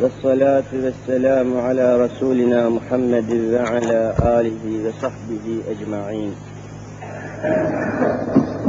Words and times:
والصلاة 0.00 0.70
والسلام 0.84 1.60
على 1.60 1.96
رسولنا 2.04 2.68
محمد 2.68 3.30
وعلى 3.52 4.14
آله 4.24 4.62
وصحبه 4.86 5.46
أجمعين. 5.72 6.32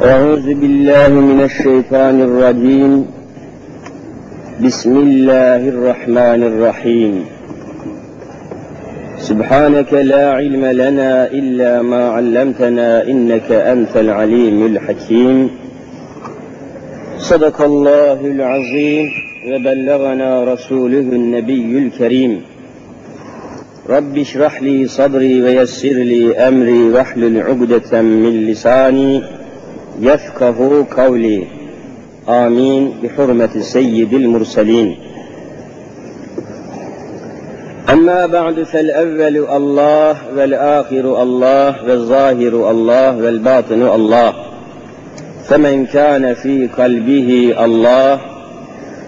أعوذ 0.04 0.54
بالله 0.54 1.10
من 1.10 1.42
الشيطان 1.42 2.22
الرجيم. 2.22 3.06
بسم 4.64 4.98
الله 4.98 5.70
الرحمن 5.70 6.44
الرحيم. 6.44 7.26
سبحانك 9.18 9.94
لا 9.94 10.32
علم 10.32 10.66
لنا 10.66 11.28
إلا 11.28 11.82
ما 11.82 12.10
علمتنا 12.10 13.08
إنك 13.08 13.52
أنت 13.52 13.98
العليم 13.98 14.66
الحكيم. 14.66 15.50
صدق 17.18 17.62
الله 17.62 18.20
العظيم. 18.26 19.33
وبلغنا 19.48 20.44
رسوله 20.44 21.00
النبي 21.00 21.78
الكريم. 21.78 22.42
رب 23.90 24.18
اشرح 24.18 24.62
لي 24.62 24.88
صدري 24.88 25.42
ويسر 25.42 25.88
لي 25.90 26.38
أمري 26.38 26.90
واحلل 26.90 27.42
عقدة 27.42 28.02
من 28.02 28.48
لساني 28.48 29.22
يفقه 30.02 30.86
قولي. 30.98 31.44
آمين. 32.30 32.94
بحرمة 33.04 33.60
سيد 33.60 34.14
المرسلين. 34.14 34.96
أما 37.90 38.26
بعد 38.26 38.64
فالأول 38.64 39.38
الله 39.38 40.16
والآخر 40.38 41.24
الله 41.24 41.84
والظاهر 41.84 42.72
الله 42.72 43.18
والباطن 43.18 43.82
الله. 43.82 44.34
فمن 45.46 45.86
كان 45.86 46.34
في 46.34 46.68
قلبه 46.78 47.56
الله 47.66 48.33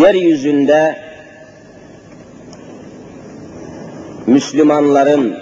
yeryüzünde 0.00 0.96
Müslümanların, 4.26 5.36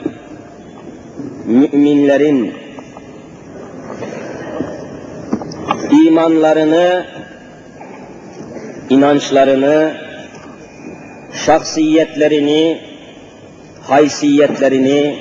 müminlerin 1.47 2.55
imanlarını, 6.07 7.07
inançlarını, 8.91 9.93
şahsiyetlerini, 11.47 12.81
haysiyetlerini, 13.83 15.19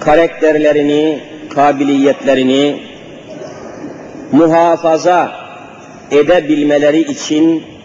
karakterlerini, 0.00 1.20
kabiliyetlerini 1.54 2.82
muhafaza 4.32 5.32
edebilmeleri 6.10 7.00
için 7.00 7.77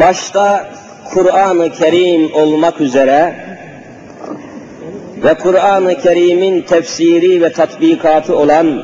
başta 0.00 0.70
Kur'an-ı 1.04 1.72
Kerim 1.72 2.34
olmak 2.34 2.80
üzere 2.80 3.34
ve 5.24 5.34
Kur'an-ı 5.34 5.98
Kerim'in 5.98 6.62
tefsiri 6.62 7.42
ve 7.42 7.52
tatbikatı 7.52 8.36
olan 8.36 8.82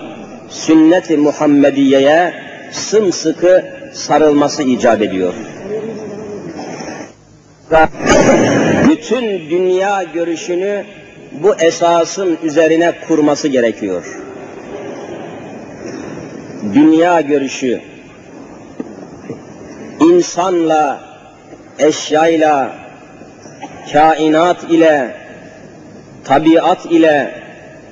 sünnet-i 0.48 1.16
Muhammediye'ye 1.16 2.34
sımsıkı 2.72 3.64
sarılması 3.92 4.62
icap 4.62 5.02
ediyor. 5.02 5.34
Bütün 8.90 9.50
dünya 9.50 10.02
görüşünü 10.02 10.84
bu 11.32 11.54
esasın 11.54 12.38
üzerine 12.42 12.92
kurması 13.08 13.48
gerekiyor. 13.48 14.04
Dünya 16.74 17.20
görüşü, 17.20 17.80
insanla, 20.00 21.00
eşyayla, 21.78 22.70
kainat 23.92 24.64
ile, 24.70 25.16
tabiat 26.24 26.86
ile 26.86 27.34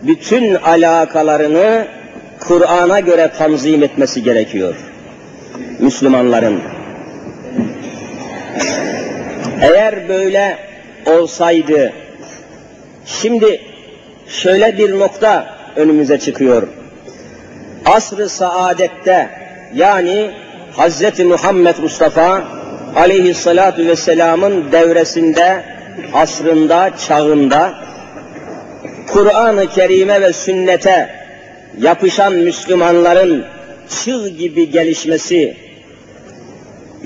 bütün 0.02 0.54
alakalarını 0.54 1.86
Kur'an'a 2.40 3.00
göre 3.00 3.30
tanzim 3.38 3.82
etmesi 3.82 4.22
gerekiyor. 4.22 4.74
Müslümanların. 5.78 6.60
Eğer 9.60 10.08
böyle 10.08 10.58
olsaydı, 11.06 11.92
şimdi 13.06 13.60
şöyle 14.28 14.78
bir 14.78 14.98
nokta 14.98 15.56
önümüze 15.76 16.18
çıkıyor. 16.18 16.68
Asr-ı 17.84 18.28
saadette 18.28 19.30
yani 19.74 20.30
Hz. 20.78 21.20
Muhammed 21.20 21.78
Mustafa 21.78 22.44
aleyhissalatu 22.96 23.86
vesselamın 23.86 24.72
devresinde, 24.72 25.64
asrında, 26.12 26.90
çağında 27.08 27.74
Kur'an-ı 29.06 29.68
Kerim'e 29.68 30.20
ve 30.20 30.32
sünnete 30.32 31.10
yapışan 31.80 32.32
Müslümanların 32.32 33.44
çığ 33.88 34.28
gibi 34.28 34.70
gelişmesi, 34.70 35.56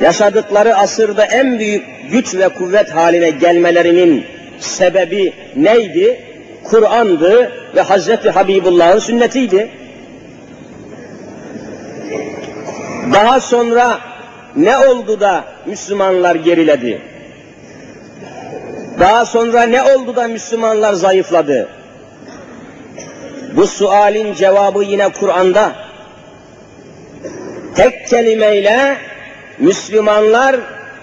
yaşadıkları 0.01 0.77
asırda 0.77 1.25
en 1.25 1.59
büyük 1.59 1.85
güç 2.13 2.35
ve 2.35 2.49
kuvvet 2.49 2.91
haline 2.91 3.31
gelmelerinin 3.31 4.25
sebebi 4.59 5.33
neydi? 5.57 6.21
Kur'an'dı 6.65 7.53
ve 7.77 7.81
Hazreti 7.81 8.31
Habibullah'ın 8.31 8.99
sünnetiydi. 8.99 9.71
Daha 13.13 13.41
sonra 13.41 14.01
ne 14.59 14.79
oldu 14.79 15.21
da 15.21 15.45
Müslümanlar 15.67 16.35
geriledi? 16.35 17.03
Daha 19.01 19.25
sonra 19.25 19.63
ne 19.63 19.83
oldu 19.83 20.17
da 20.17 20.29
Müslümanlar 20.29 20.93
zayıfladı? 20.93 21.69
Bu 23.57 23.67
sualin 23.67 24.35
cevabı 24.35 24.85
yine 24.85 25.09
Kur'an'da. 25.09 25.73
Tek 27.75 28.09
kelimeyle 28.09 28.97
Müslümanlar 29.59 30.57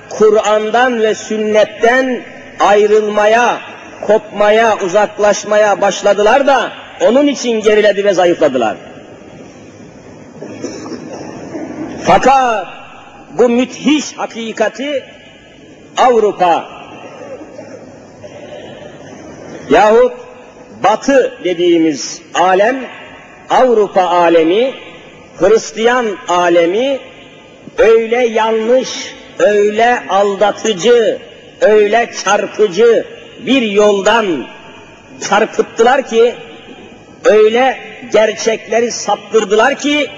Kur'an'dan 0.09 1.01
ve 1.01 1.15
sünnetten 1.15 2.21
ayrılmaya, 2.59 3.57
kopmaya, 4.01 4.77
uzaklaşmaya 4.77 5.81
başladılar 5.81 6.47
da 6.47 6.71
onun 7.01 7.27
için 7.27 7.61
geriledi 7.61 8.05
ve 8.05 8.13
zayıfladılar. 8.13 8.75
Fakat 12.03 12.67
bu 13.37 13.49
müthiş 13.49 14.13
hakikati 14.17 15.03
Avrupa 15.97 16.69
yahut 19.69 20.13
Batı 20.83 21.39
dediğimiz 21.43 22.21
alem, 22.33 22.85
Avrupa 23.49 24.01
alemi, 24.01 24.73
Hristiyan 25.39 26.05
alemi 26.27 26.99
öyle 27.77 28.27
yanlış, 28.27 29.15
öyle 29.39 30.03
aldatıcı, 30.09 31.19
öyle 31.61 32.11
çarpıcı 32.23 33.05
bir 33.45 33.61
yoldan 33.61 34.47
çarpıttılar 35.29 36.07
ki, 36.07 36.35
öyle 37.25 37.77
gerçekleri 38.13 38.91
saptırdılar 38.91 39.75
ki, 39.75 40.09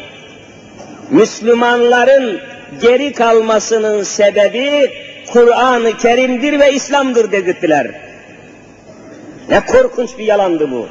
Müslümanların 1.10 2.40
geri 2.82 3.14
kalmasının 3.14 4.04
sebebi 4.04 4.92
Kur'an-ı 5.34 5.98
Kerim'dir 5.98 6.60
ve 6.60 6.74
İslam'dır 6.74 7.32
dedirttiler. 7.32 7.92
Ne 9.50 9.66
korkunç 9.66 10.18
bir 10.18 10.26
yalandı 10.26 10.72
bu. 10.72 10.88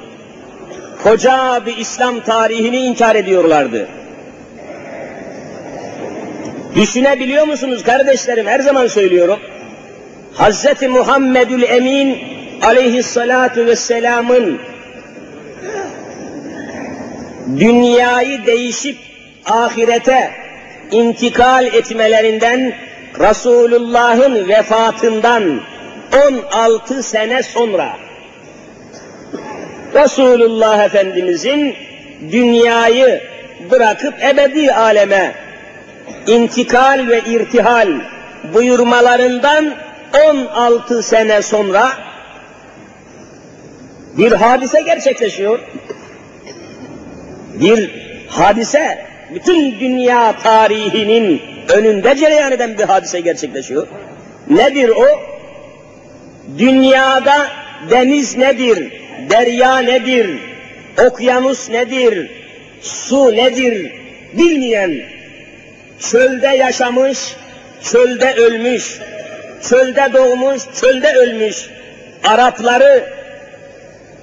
Koca 1.03 1.67
bir 1.67 1.77
İslam 1.77 2.21
tarihini 2.21 2.77
inkar 2.77 3.15
ediyorlardı. 3.15 3.89
Düşünebiliyor 6.75 7.47
musunuz 7.47 7.83
kardeşlerim? 7.83 8.47
Her 8.47 8.61
zaman 8.61 8.87
söylüyorum. 8.87 9.39
Hz. 10.35 10.83
Muhammedül 10.83 11.63
Emin 11.63 12.19
aleyhissalatu 12.63 13.67
vesselamın 13.67 14.61
dünyayı 17.59 18.47
değişip 18.47 18.97
ahirete 19.45 20.46
intikal 20.91 21.67
etmelerinden 21.67 22.75
Resulullah'ın 23.21 24.49
vefatından 24.49 25.61
16 26.29 27.03
sene 27.03 27.43
sonra 27.43 27.97
Resulullah 29.95 30.85
Efendimizin 30.85 31.75
dünyayı 32.33 33.23
bırakıp 33.71 34.15
ebedi 34.23 34.73
aleme 34.73 35.35
intikal 36.27 37.07
ve 37.09 37.21
irtihal 37.21 37.89
buyurmalarından 38.55 39.75
16 40.29 41.03
sene 41.03 41.43
sonra 41.43 41.93
bir 44.19 44.33
hadise 44.33 44.81
gerçekleşiyor. 44.81 45.59
Bir 47.55 47.91
hadise 48.29 49.07
bütün 49.35 49.81
dünya 49.81 50.39
tarihinin 50.43 51.43
önünde 51.69 52.17
cereyan 52.17 52.53
eden 52.53 52.79
bir 52.79 52.85
hadise 52.85 53.21
gerçekleşiyor. 53.21 53.87
Nedir 54.51 54.89
o? 54.89 55.07
Dünyada 56.59 57.49
deniz 57.91 58.37
nedir? 58.37 58.93
Derya 59.31 59.79
nedir? 59.79 60.39
Okyanus 61.07 61.71
nedir? 61.71 62.31
Su 62.81 63.33
nedir? 63.33 63.93
Bilmeyen, 64.33 65.03
çölde 66.11 66.47
yaşamış, 66.47 67.19
çölde 67.83 68.35
ölmüş, 68.35 68.99
çölde 69.69 70.13
doğmuş, 70.13 70.63
çölde 70.81 71.13
ölmüş 71.13 71.69
Arapları, 72.25 73.05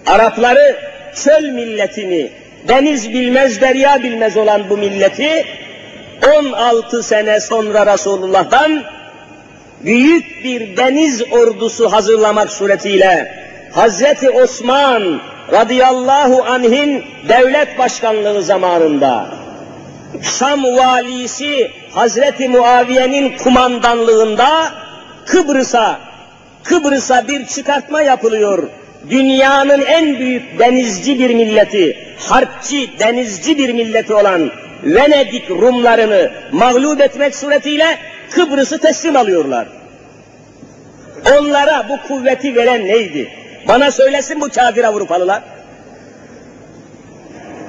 Arapları 0.06 0.78
çöl 1.16 1.50
milletini, 1.50 2.32
deniz 2.68 3.14
bilmez, 3.14 3.62
derya 3.62 4.04
bilmez 4.04 4.38
olan 4.38 4.70
bu 4.70 4.78
milleti 4.78 5.46
16 6.40 7.04
sene 7.04 7.40
sonra 7.40 7.94
Resulullah'tan 7.94 8.84
büyük 9.86 10.44
bir 10.44 10.78
deniz 10.78 11.24
ordusu 11.32 11.92
hazırlamak 11.92 12.52
suretiyle 12.52 13.44
Hazreti 13.72 14.30
Osman 14.30 15.22
radıyallahu 15.52 16.44
anh'in 16.44 17.04
devlet 17.30 17.78
başkanlığı 17.78 18.44
zamanında 18.44 19.28
Şam 20.22 20.64
valisi 20.64 21.72
Hazreti 21.94 22.50
Muaviye'nin 22.50 23.38
kumandanlığında 23.38 24.72
Kıbrıs'a 25.26 26.00
Kıbrıs'a 26.64 27.28
bir 27.28 27.46
çıkartma 27.46 28.02
yapılıyor. 28.02 28.70
Dünyanın 29.10 29.86
en 29.86 30.20
büyük 30.20 30.60
denizci 30.60 31.20
bir 31.20 31.36
milleti, 31.36 31.98
harpçi, 32.20 33.00
denizci 33.00 33.58
bir 33.58 33.74
milleti 33.74 34.14
olan 34.14 34.52
Venedik 34.84 35.50
Rumlarını 35.50 36.32
mağlup 36.52 37.02
etmek 37.02 37.36
suretiyle 37.36 37.98
Kıbrıs'ı 38.30 38.78
teslim 38.78 39.16
alıyorlar. 39.16 39.68
Onlara 41.38 41.86
bu 41.90 42.08
kuvveti 42.08 42.56
veren 42.56 42.86
neydi? 42.86 43.30
Bana 43.68 43.92
söylesin 43.92 44.42
bu 44.42 44.50
kafir 44.50 44.84
Avrupalılar. 44.84 45.44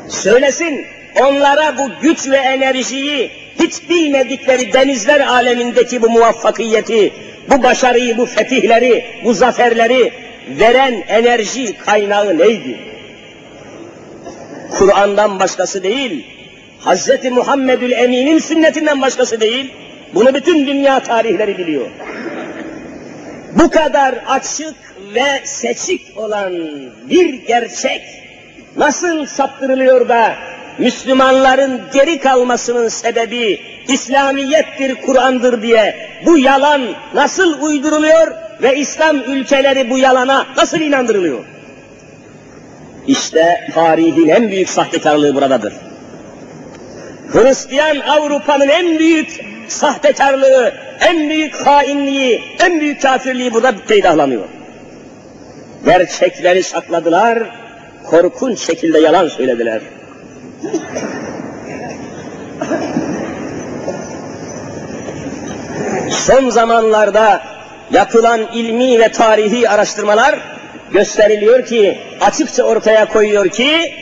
Söylesin 0.09 0.87
onlara 1.21 1.79
bu 1.79 1.91
güç 2.03 2.31
ve 2.31 2.37
enerjiyi 2.37 3.31
hiç 3.61 3.89
bilmedikleri 3.89 4.73
denizler 4.73 5.21
alemindeki 5.21 6.03
bu 6.03 6.11
muvaffakiyeti, 6.11 7.13
bu 7.51 7.63
başarıyı, 7.63 8.19
bu 8.19 8.27
fetihleri, 8.27 9.05
bu 9.25 9.35
zaferleri 9.35 10.13
veren 10.49 11.05
enerji 11.09 11.79
kaynağı 11.79 12.39
neydi? 12.39 12.79
Kur'an'dan 14.79 15.41
başkası 15.41 15.83
değil, 15.83 16.27
Hz. 16.81 17.11
Muhammedül 17.33 17.93
Emin'in 17.93 18.39
sünnetinden 18.39 19.03
başkası 19.03 19.41
değil, 19.41 19.73
bunu 20.15 20.35
bütün 20.35 20.67
dünya 20.67 21.01
tarihleri 21.01 21.59
biliyor. 21.59 21.87
Bu 23.53 23.71
kadar 23.71 24.15
açık 24.27 24.75
ve 25.15 25.41
seçik 25.45 26.19
olan 26.19 26.53
bir 27.11 27.35
gerçek 27.35 28.03
nasıl 28.77 29.27
saptırılıyor 29.27 30.09
da 30.09 30.35
Müslümanların 30.79 31.81
geri 31.93 32.21
kalmasının 32.21 32.89
sebebi 32.89 33.61
İslamiyettir, 33.89 34.95
Kur'an'dır 34.95 35.63
diye 35.63 35.97
bu 36.27 36.39
yalan 36.39 36.83
nasıl 37.15 37.63
uyduruluyor 37.63 38.44
ve 38.65 38.77
İslam 38.77 39.17
ülkeleri 39.17 39.91
bu 39.91 39.99
yalana 39.99 40.47
nasıl 40.57 40.81
inandırılıyor? 40.81 41.45
İşte 43.07 43.71
tarihin 43.75 44.29
en 44.29 44.49
büyük 44.49 44.69
sahtekarlığı 44.69 45.35
buradadır. 45.35 45.73
Hristiyan 47.33 48.01
Avrupa'nın 48.01 48.69
en 48.69 48.99
büyük 48.99 49.41
sahtekarlığı, 49.69 50.73
en 51.01 51.29
büyük 51.29 51.55
hainliği, 51.55 52.43
en 52.61 52.81
büyük 52.81 53.03
kafirliği 53.03 53.53
burada 53.53 53.75
peydahlanıyor. 53.89 54.45
Gerçekleri 55.85 56.63
sakladılar, 56.63 57.39
korkunç 58.05 58.59
şekilde 58.59 58.99
yalan 58.99 59.29
söylediler. 59.29 59.81
Son 66.11 66.51
zamanlarda 66.51 67.54
yapılan 67.95 68.41
ilmi 68.55 68.99
ve 68.99 69.09
tarihi 69.09 69.69
araştırmalar 69.69 70.39
gösteriliyor 70.93 71.67
ki, 71.67 71.99
açıkça 72.21 72.63
ortaya 72.63 73.09
koyuyor 73.09 73.49
ki, 73.49 73.95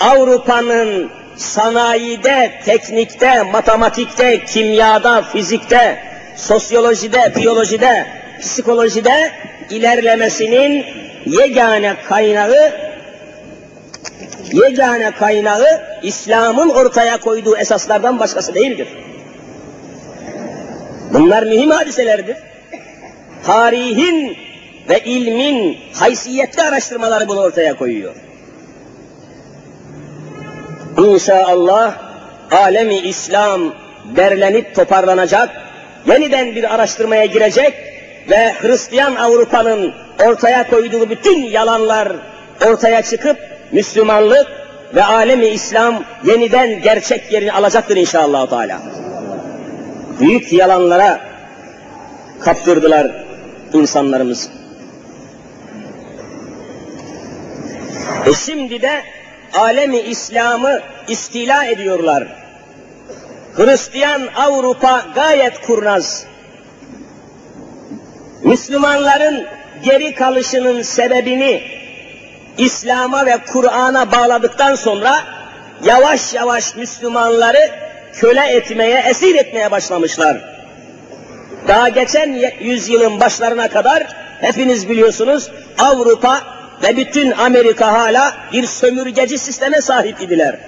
Avrupa'nın 0.00 1.10
sanayide, 1.36 2.52
teknikte, 2.64 3.42
matematikte, 3.42 4.44
kimyada, 4.44 5.22
fizikte, 5.22 5.98
sosyolojide, 6.36 7.32
biyolojide, 7.36 8.06
psikolojide 8.40 9.30
ilerlemesinin 9.70 10.84
yegane 11.26 11.96
kaynağı 12.08 12.72
yegane 14.52 15.10
kaynağı 15.10 15.80
İslam'ın 16.02 16.68
ortaya 16.68 17.20
koyduğu 17.20 17.56
esaslardan 17.56 18.18
başkası 18.18 18.54
değildir. 18.54 18.88
Bunlar 21.12 21.42
mühim 21.42 21.70
hadiselerdir. 21.70 22.36
Tarihin 23.44 24.36
ve 24.88 25.00
ilmin 25.00 25.78
haysiyetli 25.94 26.62
araştırmaları 26.62 27.28
bunu 27.28 27.40
ortaya 27.40 27.76
koyuyor. 27.76 28.14
İnşallah 30.98 31.94
alemi 32.50 32.96
İslam 32.96 33.74
derlenip 34.16 34.74
toparlanacak, 34.74 35.50
yeniden 36.06 36.54
bir 36.54 36.74
araştırmaya 36.74 37.24
girecek 37.24 37.74
ve 38.30 38.52
Hristiyan 38.60 39.16
Avrupa'nın 39.16 39.94
ortaya 40.26 40.70
koyduğu 40.70 41.10
bütün 41.10 41.42
yalanlar 41.42 42.12
ortaya 42.66 43.02
çıkıp 43.02 43.38
Müslümanlık 43.72 44.46
ve 44.94 45.04
alemi 45.04 45.46
İslam 45.46 46.04
yeniden 46.24 46.82
gerçek 46.82 47.32
yerini 47.32 47.52
alacaktır 47.52 47.96
inşallah 47.96 48.48
Teala. 48.48 48.82
Büyük 50.20 50.52
yalanlara 50.52 51.20
kaptırdılar 52.40 53.25
insanlarımız. 53.80 54.50
E 58.26 58.34
şimdi 58.34 58.82
de 58.82 59.02
alemi 59.54 59.98
İslam'ı 59.98 60.82
istila 61.08 61.64
ediyorlar. 61.64 62.28
Hristiyan 63.56 64.22
Avrupa 64.36 65.06
gayet 65.14 65.60
kurnaz. 65.60 66.24
Müslümanların 68.42 69.46
geri 69.84 70.14
kalışının 70.14 70.82
sebebini 70.82 71.62
İslam'a 72.58 73.26
ve 73.26 73.38
Kur'an'a 73.52 74.12
bağladıktan 74.12 74.74
sonra 74.74 75.24
yavaş 75.84 76.34
yavaş 76.34 76.76
Müslümanları 76.76 77.70
köle 78.12 78.46
etmeye, 78.46 79.00
esir 79.00 79.34
etmeye 79.34 79.70
başlamışlar. 79.70 80.55
Daha 81.68 81.88
geçen 81.88 82.52
yüzyılın 82.60 83.20
başlarına 83.20 83.68
kadar 83.68 84.06
hepiniz 84.40 84.88
biliyorsunuz 84.88 85.50
Avrupa 85.78 86.40
ve 86.82 86.96
bütün 86.96 87.30
Amerika 87.30 87.92
hala 87.92 88.36
bir 88.52 88.66
sömürgeci 88.66 89.38
sisteme 89.38 89.80
sahip 89.80 90.20
idiler. 90.20 90.58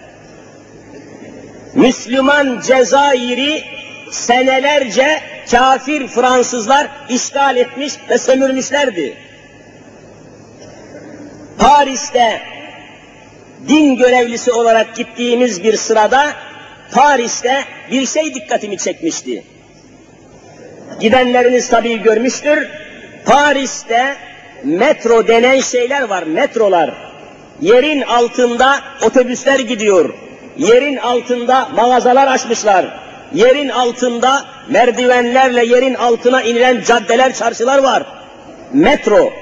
Müslüman 1.74 2.60
Cezayir'i 2.66 3.64
senelerce 4.10 5.20
kafir 5.50 6.06
Fransızlar 6.06 6.88
işgal 7.08 7.56
etmiş 7.56 7.92
ve 8.10 8.18
sömürmüşlerdi. 8.18 9.16
Paris'te 11.58 12.40
din 13.68 13.96
görevlisi 13.96 14.52
olarak 14.52 14.96
gittiğimiz 14.96 15.62
bir 15.62 15.76
sırada 15.76 16.32
Paris'te 16.92 17.64
bir 17.90 18.06
şey 18.06 18.34
dikkatimi 18.34 18.78
çekmişti. 18.78 19.44
Gidenleriniz 21.00 21.68
tabii 21.68 22.02
görmüştür. 22.02 22.68
Paris'te 23.25 24.16
metro 24.64 25.28
denen 25.28 25.61
şeyler 25.61 26.02
var, 26.02 26.23
metrolar. 26.23 26.95
Yerin 27.61 28.02
altında 28.02 28.80
otobüsler 29.02 29.59
gidiyor. 29.59 30.14
Yerin 30.57 30.97
altında 30.97 31.68
mağazalar 31.68 32.26
açmışlar. 32.26 33.09
yerin 33.35 33.68
altında 33.68 34.45
merdivenlerle 34.68 35.64
yerin 35.64 35.95
altına 35.95 36.42
inilen 36.42 36.83
caddeler, 36.83 37.35
çarşılar 37.35 37.78
var. 37.78 38.02
Metro. 38.73 39.33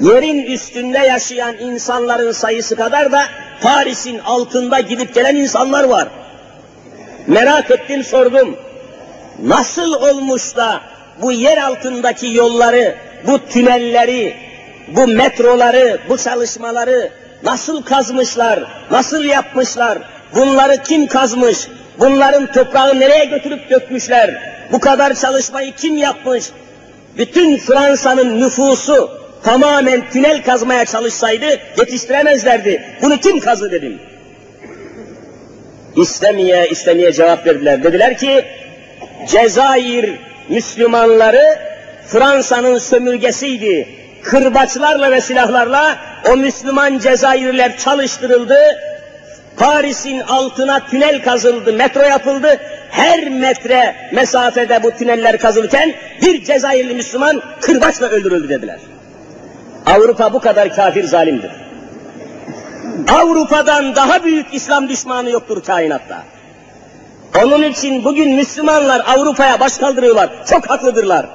Yerin 0.00 0.42
üstünde 0.42 0.98
yaşayan 0.98 1.58
insanların 1.58 2.32
sayısı 2.32 2.76
kadar 2.76 3.12
da 3.12 3.22
Paris'in 3.62 4.18
altında 4.18 4.80
gidip 4.80 5.14
gelen 5.14 5.36
insanlar 5.36 5.84
var. 5.84 6.08
Merak 7.26 7.70
ettim 7.70 8.04
sordum. 8.04 8.56
Nasıl 9.42 9.92
olmuş 9.94 10.56
da 10.56 10.80
bu 11.22 11.32
yer 11.32 11.58
altındaki 11.58 12.34
yolları, 12.34 12.94
bu 13.26 13.38
tünelleri, 13.38 14.36
bu 14.88 15.06
metroları, 15.06 15.98
bu 16.08 16.18
çalışmaları 16.18 17.10
nasıl 17.42 17.82
kazmışlar, 17.82 18.64
nasıl 18.90 19.24
yapmışlar, 19.24 19.98
bunları 20.34 20.82
kim 20.82 21.06
kazmış, 21.06 21.68
bunların 21.98 22.52
toprağı 22.52 23.00
nereye 23.00 23.24
götürüp 23.24 23.70
dökmüşler, 23.70 24.54
bu 24.72 24.80
kadar 24.80 25.14
çalışmayı 25.14 25.74
kim 25.74 25.96
yapmış, 25.96 26.44
bütün 27.18 27.58
Fransa'nın 27.58 28.40
nüfusu 28.40 29.10
tamamen 29.42 30.10
tünel 30.10 30.44
kazmaya 30.44 30.84
çalışsaydı 30.84 31.46
yetiştiremezlerdi. 31.78 32.82
Bunu 33.02 33.20
kim 33.20 33.40
kazı 33.40 33.70
dedim. 33.70 33.98
İstemeye 35.96 36.68
istemeye 36.68 37.12
cevap 37.12 37.46
verdiler. 37.46 37.84
Dediler 37.84 38.18
ki 38.18 38.44
Cezayir 39.26 40.14
Müslümanları 40.48 41.58
Fransa'nın 42.06 42.78
sömürgesiydi. 42.78 43.88
Kırbaçlarla 44.22 45.10
ve 45.10 45.20
silahlarla 45.20 45.96
o 46.32 46.36
Müslüman 46.36 46.98
Cezayirliler 46.98 47.78
çalıştırıldı. 47.78 48.58
Paris'in 49.56 50.20
altına 50.20 50.86
tünel 50.86 51.22
kazıldı, 51.22 51.72
metro 51.72 52.02
yapıldı. 52.02 52.60
Her 52.90 53.28
metre 53.28 53.94
mesafede 54.12 54.82
bu 54.82 54.90
tüneller 54.90 55.38
kazılırken 55.38 55.94
bir 56.22 56.44
Cezayirli 56.44 56.94
Müslüman 56.94 57.42
kırbaçla 57.60 58.08
öldürüldü 58.08 58.48
dediler. 58.48 58.78
Avrupa 59.86 60.32
bu 60.32 60.40
kadar 60.40 60.76
kafir 60.76 61.04
zalimdir. 61.04 61.50
Avrupa'dan 63.08 63.96
daha 63.96 64.24
büyük 64.24 64.54
İslam 64.54 64.88
düşmanı 64.88 65.30
yoktur 65.30 65.64
kainatta. 65.64 66.22
Onun 67.42 67.62
için 67.62 68.04
bugün 68.04 68.34
Müslümanlar 68.34 69.02
Avrupa'ya 69.06 69.60
baş 69.60 69.78
kaldırıyorlar. 69.78 70.30
Çok 70.50 70.70
haklıdırlar. 70.70 71.26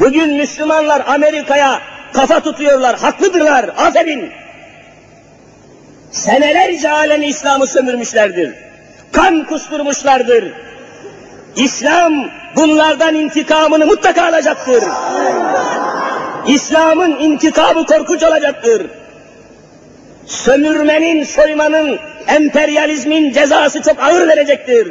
Bugün 0.00 0.34
Müslümanlar 0.34 1.02
Amerika'ya 1.06 1.80
kafa 2.12 2.40
tutuyorlar. 2.40 2.98
Haklıdırlar. 2.98 3.70
Aferin. 3.78 4.32
Senelerce 6.10 6.90
alemi 6.90 7.26
İslam'ı 7.26 7.66
sömürmüşlerdir. 7.66 8.54
Kan 9.12 9.46
kusturmuşlardır. 9.46 10.52
İslam 11.56 12.30
bunlardan 12.56 13.14
intikamını 13.14 13.86
mutlaka 13.86 14.22
alacaktır. 14.22 14.84
İslam'ın 16.46 17.10
intikamı 17.10 17.86
korkunç 17.86 18.22
olacaktır. 18.22 18.86
Sömürmenin, 20.28 21.24
soymanın, 21.24 21.98
emperyalizmin 22.28 23.32
cezası 23.32 23.82
çok 23.82 24.02
ağır 24.02 24.28
verecektir. 24.28 24.88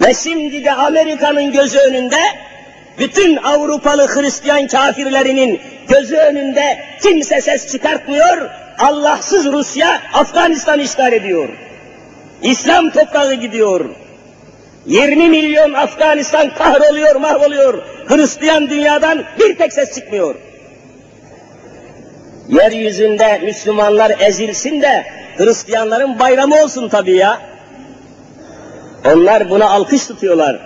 Ve 0.00 0.14
şimdi 0.14 0.64
de 0.64 0.72
Amerika'nın 0.72 1.52
gözü 1.52 1.78
önünde, 1.78 2.20
bütün 2.98 3.36
Avrupalı 3.36 4.06
Hristiyan 4.06 4.66
kafirlerinin 4.66 5.60
gözü 5.88 6.16
önünde 6.16 6.78
kimse 7.02 7.40
ses 7.40 7.72
çıkartmıyor, 7.72 8.50
Allahsız 8.78 9.52
Rusya 9.52 10.02
Afganistan 10.14 10.80
işgal 10.80 11.12
ediyor. 11.12 11.48
İslam 12.42 12.90
toprağı 12.90 13.34
gidiyor. 13.34 13.84
20 14.86 15.28
milyon 15.28 15.72
Afganistan 15.72 16.54
kahroluyor, 16.54 17.16
mahvoluyor. 17.16 17.82
Hristiyan 18.08 18.70
dünyadan 18.70 19.24
bir 19.40 19.58
tek 19.58 19.72
ses 19.72 19.94
çıkmıyor. 19.94 20.34
Yeryüzünde 22.52 23.38
Müslümanlar 23.38 24.12
ezilsin 24.20 24.82
de 24.82 25.04
Hristiyanların 25.36 26.18
bayramı 26.18 26.62
olsun 26.62 26.88
tabii 26.88 27.16
ya. 27.16 27.40
Onlar 29.06 29.50
buna 29.50 29.70
alkış 29.70 30.06
tutuyorlar. 30.06 30.60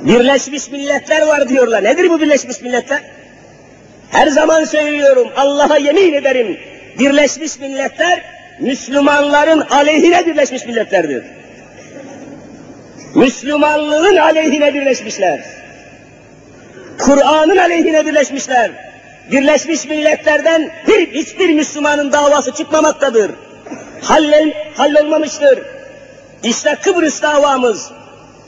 Birleşmiş 0.00 0.70
Milletler 0.70 1.26
var 1.26 1.48
diyorlar. 1.48 1.84
Nedir 1.84 2.10
bu 2.10 2.20
Birleşmiş 2.20 2.60
Milletler? 2.60 3.02
Her 4.10 4.26
zaman 4.26 4.64
söylüyorum, 4.64 5.28
Allah'a 5.36 5.76
yemin 5.76 6.12
ederim. 6.12 6.56
Birleşmiş 6.98 7.58
Milletler, 7.58 8.22
Müslümanların 8.60 9.60
aleyhine 9.60 10.26
Birleşmiş 10.26 10.66
Milletler'dir. 10.66 11.24
Müslümanlığın 13.14 14.16
aleyhine 14.16 14.74
birleşmişler. 14.74 15.40
Kur'an'ın 16.98 17.56
aleyhine 17.56 18.06
birleşmişler. 18.06 18.89
Birleşmiş 19.32 19.86
Milletler'den 19.86 20.70
bir, 20.88 21.12
hiçbir 21.12 21.54
Müslümanın 21.54 22.12
davası 22.12 22.52
çıkmamaktadır. 22.52 23.30
Hallel, 24.02 24.52
hallolmamıştır. 24.76 25.58
İşte 26.42 26.76
Kıbrıs 26.82 27.22
davamız, 27.22 27.90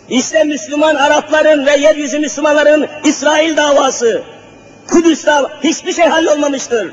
işte 0.08 0.44
Müslüman 0.44 0.94
Arapların 0.94 1.66
ve 1.66 1.76
yeryüzü 1.76 2.18
Müslümanların 2.18 2.86
İsrail 3.04 3.56
davası, 3.56 4.22
Kudüs 4.86 5.26
davası, 5.26 5.54
hiçbir 5.64 5.92
şey 5.92 6.06
hallolmamıştır. 6.06 6.92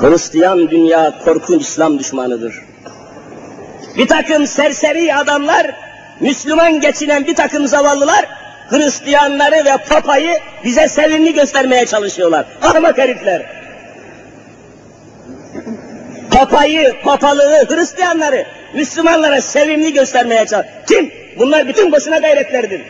Hristiyan 0.00 0.70
dünya 0.70 1.18
korkunç 1.24 1.62
İslam 1.62 1.98
düşmanıdır. 1.98 2.54
Bir 3.96 4.08
takım 4.08 4.46
serseri 4.46 5.14
adamlar, 5.14 5.70
Müslüman 6.20 6.80
geçinen 6.80 7.26
bir 7.26 7.34
takım 7.34 7.66
zavallılar, 7.66 8.37
Hristiyanları 8.70 9.64
ve 9.64 9.76
Papa'yı 9.88 10.38
bize 10.64 10.88
sevimli 10.88 11.34
göstermeye 11.34 11.86
çalışıyorlar. 11.86 12.46
Ahmak 12.62 12.98
herifler. 12.98 13.46
Papa'yı, 16.30 16.94
papalığı, 17.04 17.66
Hristiyanları 17.68 18.46
Müslümanlara 18.74 19.40
sevimli 19.40 19.92
göstermeye 19.92 20.46
çalışıyor. 20.46 20.64
Kim? 20.88 21.12
Bunlar 21.38 21.68
bütün 21.68 21.92
boşuna 21.92 22.18
gayretlerdir. 22.18 22.82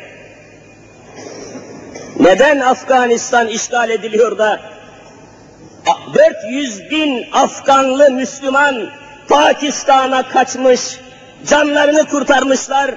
Neden 2.20 2.60
Afganistan 2.60 3.48
işgal 3.48 3.90
ediliyor 3.90 4.38
da 4.38 4.60
400 6.14 6.90
bin 6.90 7.26
Afganlı 7.32 8.10
Müslüman 8.10 8.90
Pakistan'a 9.28 10.28
kaçmış, 10.28 10.80
canlarını 11.46 12.04
kurtarmışlar. 12.04 12.94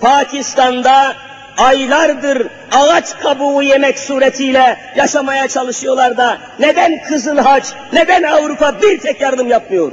Pakistan'da 0.00 1.14
aylardır 1.58 2.46
ağaç 2.72 3.18
kabuğu 3.18 3.62
yemek 3.62 3.98
suretiyle 3.98 4.76
yaşamaya 4.96 5.48
çalışıyorlar 5.48 6.16
da 6.16 6.38
neden 6.58 7.02
Kızıl 7.02 7.38
Haç, 7.38 7.64
neden 7.92 8.22
Avrupa 8.22 8.82
bir 8.82 8.98
tek 8.98 9.20
yardım 9.20 9.48
yapmıyor? 9.48 9.92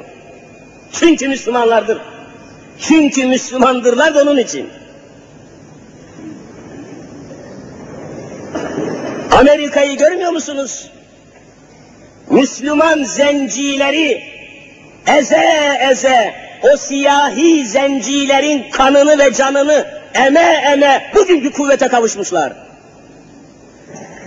Çünkü 0.91 1.27
Müslümanlardır. 1.27 1.98
Çünkü 2.79 3.25
Müslümandırlar 3.25 4.15
da 4.15 4.22
onun 4.22 4.38
için. 4.38 4.69
Amerika'yı 9.31 9.98
görmüyor 9.98 10.31
musunuz? 10.31 10.91
Müslüman 12.29 13.03
zencileri 13.03 14.24
eze 15.07 15.77
eze 15.91 16.34
o 16.74 16.77
siyahi 16.77 17.65
zencilerin 17.65 18.72
kanını 18.72 19.19
ve 19.19 19.34
canını 19.34 19.88
eme 20.15 20.63
eme 20.72 21.12
bugünkü 21.15 21.51
kuvvete 21.51 21.88
kavuşmuşlar. 21.88 22.53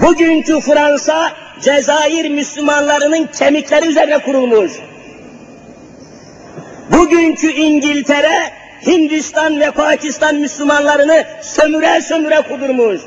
Bugünkü 0.03 0.61
Fransa 0.61 1.33
Cezayir 1.61 2.31
Müslümanlarının 2.31 3.27
kemikleri 3.39 3.87
üzerine 3.87 4.19
kurulmuş. 4.19 4.73
Bugünkü 6.93 7.53
İngiltere 7.53 8.53
Hindistan 8.87 9.61
ve 9.61 9.71
Pakistan 9.71 10.35
Müslümanlarını 10.35 11.25
sömüre 11.43 12.01
sömüre 12.01 12.41
kudurmuş. 12.41 13.01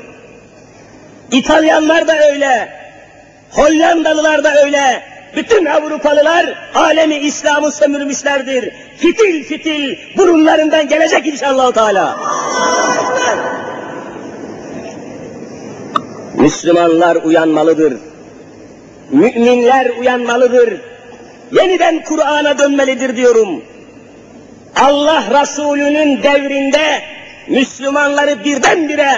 İtalyanlar 1.30 2.08
da 2.08 2.28
öyle, 2.30 2.68
Hollandalılar 3.50 4.44
da 4.44 4.64
öyle, 4.64 5.02
bütün 5.36 5.64
Avrupalılar 5.64 6.70
alemi 6.74 7.14
İslam'ı 7.14 7.72
sömürmüşlerdir. 7.72 8.72
Fitil 8.96 9.44
fitil 9.44 9.96
burunlarından 10.16 10.88
gelecek 10.88 11.26
inşallah 11.26 11.72
Teala. 11.72 12.18
Müslümanlar 16.34 17.16
uyanmalıdır. 17.16 17.94
Müminler 19.10 19.90
uyanmalıdır. 20.00 20.80
Yeniden 21.52 22.04
Kur'an'a 22.04 22.58
dönmelidir 22.58 23.16
diyorum. 23.16 23.62
Allah 24.76 25.24
Resulü'nün 25.40 26.22
devrinde 26.22 27.02
Müslümanları 27.48 28.44
birdenbire 28.44 29.10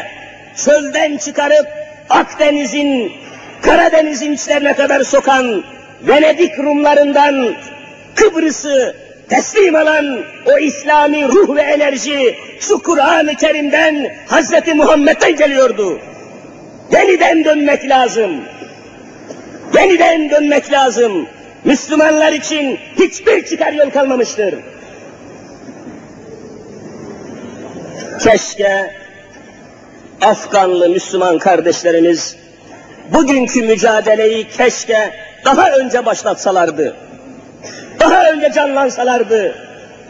çölden 0.56 1.16
çıkarıp 1.16 1.66
Akdeniz'in, 2.11 3.12
Karadeniz'in 3.62 4.33
içlerine 4.33 4.75
kadar 4.75 5.02
sokan 5.02 5.64
Venedik 6.02 6.58
Rumlarından 6.58 7.54
Kıbrıs'ı 8.14 8.96
teslim 9.28 9.74
alan 9.74 10.20
o 10.46 10.58
İslami 10.58 11.28
ruh 11.28 11.56
ve 11.56 11.62
enerji 11.62 12.36
şu 12.60 12.78
Kur'an-ı 12.78 13.34
Kerim'den 13.34 14.14
Hazreti 14.26 14.74
Muhammed'den 14.74 15.36
geliyordu. 15.36 16.00
Yeniden 16.92 17.44
dönmek 17.44 17.88
lazım. 17.88 18.30
Yeniden 19.74 20.30
dönmek 20.30 20.72
lazım. 20.72 21.26
Müslümanlar 21.64 22.32
için 22.32 22.78
hiçbir 22.98 23.44
çıkar 23.44 23.72
yol 23.72 23.90
kalmamıştır. 23.90 24.54
Keşke 28.22 28.90
Afganlı 30.20 30.88
Müslüman 30.88 31.38
kardeşlerimiz 31.38 32.36
bugünkü 33.12 33.62
mücadeleyi 33.62 34.48
keşke 34.48 35.10
daha 35.44 35.70
önce 35.70 36.06
başlatsalardı. 36.06 36.96
Daha 38.00 38.30
önce 38.30 38.52
canlansalardı. 38.52 39.54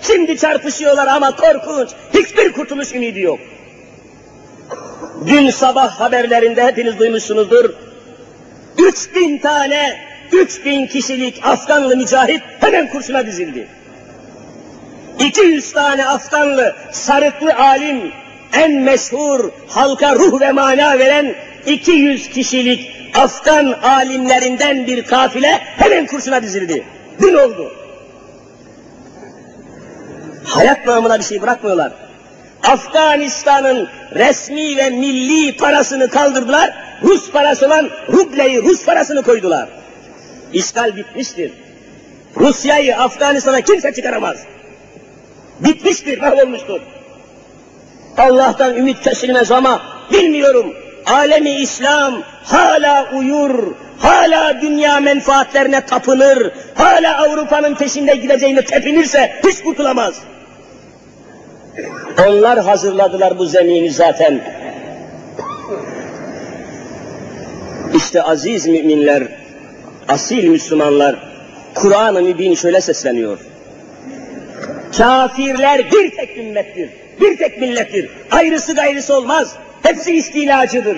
Şimdi 0.03 0.39
çarpışıyorlar 0.39 1.07
ama 1.07 1.37
korkunç. 1.37 1.89
Hiçbir 2.15 2.53
kurtuluş 2.53 2.95
ümidi 2.95 3.21
yok. 3.21 3.39
Dün 5.27 5.51
sabah 5.51 6.01
haberlerinde 6.01 6.65
hepiniz 6.67 6.99
duymuşsunuzdur. 6.99 7.71
3000 8.79 9.39
tane, 9.39 9.97
3000 10.33 10.87
kişilik 10.87 11.41
Afganlı 11.47 11.97
mücahit 11.97 12.43
hemen 12.61 12.89
kurşuna 12.89 13.27
dizildi. 13.27 13.69
200 15.19 15.73
tane 15.73 16.07
Afganlı 16.07 16.75
sarıklı 16.93 17.55
alim, 17.55 18.13
en 18.53 18.73
meşhur 18.73 19.51
halka 19.69 20.15
ruh 20.15 20.41
ve 20.41 20.53
mana 20.53 20.99
veren 20.99 21.35
200 21.67 22.29
kişilik 22.29 22.91
Afgan 23.15 23.67
alimlerinden 23.83 24.87
bir 24.87 25.05
kafile 25.05 25.59
hemen 25.77 26.07
kurşuna 26.07 26.43
dizildi. 26.43 26.85
Dün 27.23 27.35
oldu. 27.35 27.73
Hayat 30.45 30.87
namına 30.87 31.19
bir 31.19 31.25
şey 31.25 31.43
bırakmıyorlar. 31.43 31.93
Afganistan'ın 32.63 33.89
resmi 34.15 34.77
ve 34.77 34.91
milli 34.91 35.57
parasını 35.57 36.09
kaldırdılar. 36.09 36.75
Rus 37.03 37.31
parası 37.31 37.67
olan 37.67 37.91
rubleyi, 38.13 38.63
Rus 38.63 38.85
parasını 38.85 39.23
koydular. 39.23 39.69
İşgal 40.53 40.97
bitmiştir. 40.97 41.53
Rusya'yı 42.37 42.97
Afganistan'a 42.97 43.61
kimse 43.61 43.93
çıkaramaz. 43.93 44.37
Bitmiştir, 45.61 46.21
mahvolmuştur. 46.21 46.81
Allah'tan 48.19 48.77
ümit 48.77 49.01
kesilmez 49.01 49.53
ama 49.53 49.83
bilmiyorum. 50.13 50.75
Alemi 51.07 51.51
İslam 51.51 52.23
hala 52.45 53.11
uyur, 53.15 53.75
hala 53.99 54.61
dünya 54.63 55.01
menfaatlerine 55.01 55.87
tapınır, 55.87 56.53
hala 56.75 57.19
Avrupa'nın 57.19 57.75
peşinde 57.75 58.17
gideceğini 58.17 58.65
tepinirse 58.65 59.33
hiç 59.47 59.63
kurtulamaz. 59.63 60.15
Onlar 62.29 62.59
hazırladılar 62.59 63.39
bu 63.39 63.47
zemini 63.47 63.91
zaten. 63.91 64.41
İşte 67.95 68.23
aziz 68.23 68.67
müminler, 68.67 69.23
asil 70.09 70.49
Müslümanlar, 70.49 71.17
Kur'an-ı 71.75 72.23
Mübin 72.23 72.55
şöyle 72.55 72.81
sesleniyor. 72.81 73.39
Kafirler 74.99 75.91
bir 75.93 76.17
tek 76.17 76.37
ümmettir, 76.37 76.91
bir 77.21 77.39
tek 77.39 77.61
millettir. 77.61 78.11
Ayrısı 78.31 78.75
gayrısı 78.75 79.17
olmaz. 79.17 79.57
Hepsi 79.85 80.13
istilacıdır. 80.13 80.97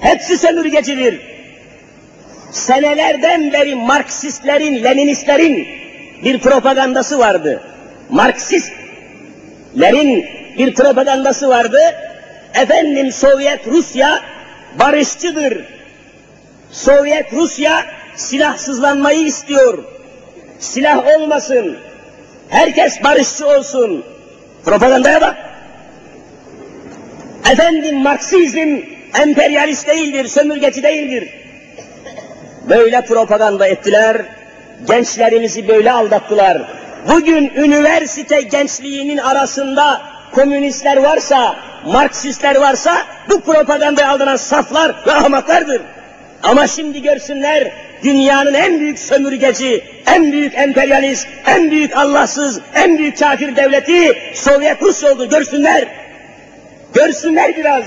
Hepsi 0.00 0.38
sömürgecidir. 0.38 1.20
Senelerden 2.50 3.52
beri 3.52 3.74
Marksistlerin, 3.74 4.84
Leninistlerin 4.84 5.68
bir 6.24 6.38
propagandası 6.38 7.18
vardı. 7.18 7.62
Marksistlerin 8.10 10.26
bir 10.58 10.74
propagandası 10.74 11.48
vardı. 11.48 11.80
Efendim 12.54 13.12
Sovyet 13.12 13.66
Rusya 13.66 14.20
barışçıdır. 14.78 15.64
Sovyet 16.70 17.32
Rusya 17.32 17.84
silahsızlanmayı 18.16 19.26
istiyor. 19.26 19.84
Silah 20.58 21.16
olmasın. 21.16 21.76
Herkes 22.48 23.04
barışçı 23.04 23.46
olsun. 23.46 24.04
Propagandaya 24.64 25.20
bak. 25.20 25.49
Efendim 27.50 27.96
Marksizm 27.96 28.78
emperyalist 29.22 29.88
değildir, 29.88 30.26
sömürgeci 30.28 30.82
değildir. 30.82 31.28
Böyle 32.68 33.04
propaganda 33.04 33.66
ettiler, 33.66 34.16
gençlerimizi 34.88 35.68
böyle 35.68 35.92
aldattılar. 35.92 36.62
Bugün 37.08 37.52
üniversite 37.56 38.40
gençliğinin 38.40 39.18
arasında 39.18 40.02
komünistler 40.32 40.96
varsa, 40.96 41.56
Marksistler 41.86 42.56
varsa 42.56 42.96
bu 43.30 43.40
propagandaya 43.40 44.10
aldıran 44.10 44.36
saflar 44.36 44.94
ve 45.06 45.12
ahmaklardır. 45.12 45.82
Ama 46.42 46.66
şimdi 46.66 47.02
görsünler 47.02 47.72
dünyanın 48.02 48.54
en 48.54 48.80
büyük 48.80 48.98
sömürgeci, 48.98 49.84
en 50.06 50.32
büyük 50.32 50.54
emperyalist, 50.54 51.28
en 51.46 51.70
büyük 51.70 51.96
Allahsız, 51.96 52.60
en 52.74 52.98
büyük 52.98 53.18
kafir 53.18 53.56
devleti 53.56 54.18
Sovyet 54.34 54.82
Rusya 54.82 55.12
oldu 55.12 55.28
görsünler. 55.28 56.09
Görsünler 56.94 57.56
biraz. 57.56 57.84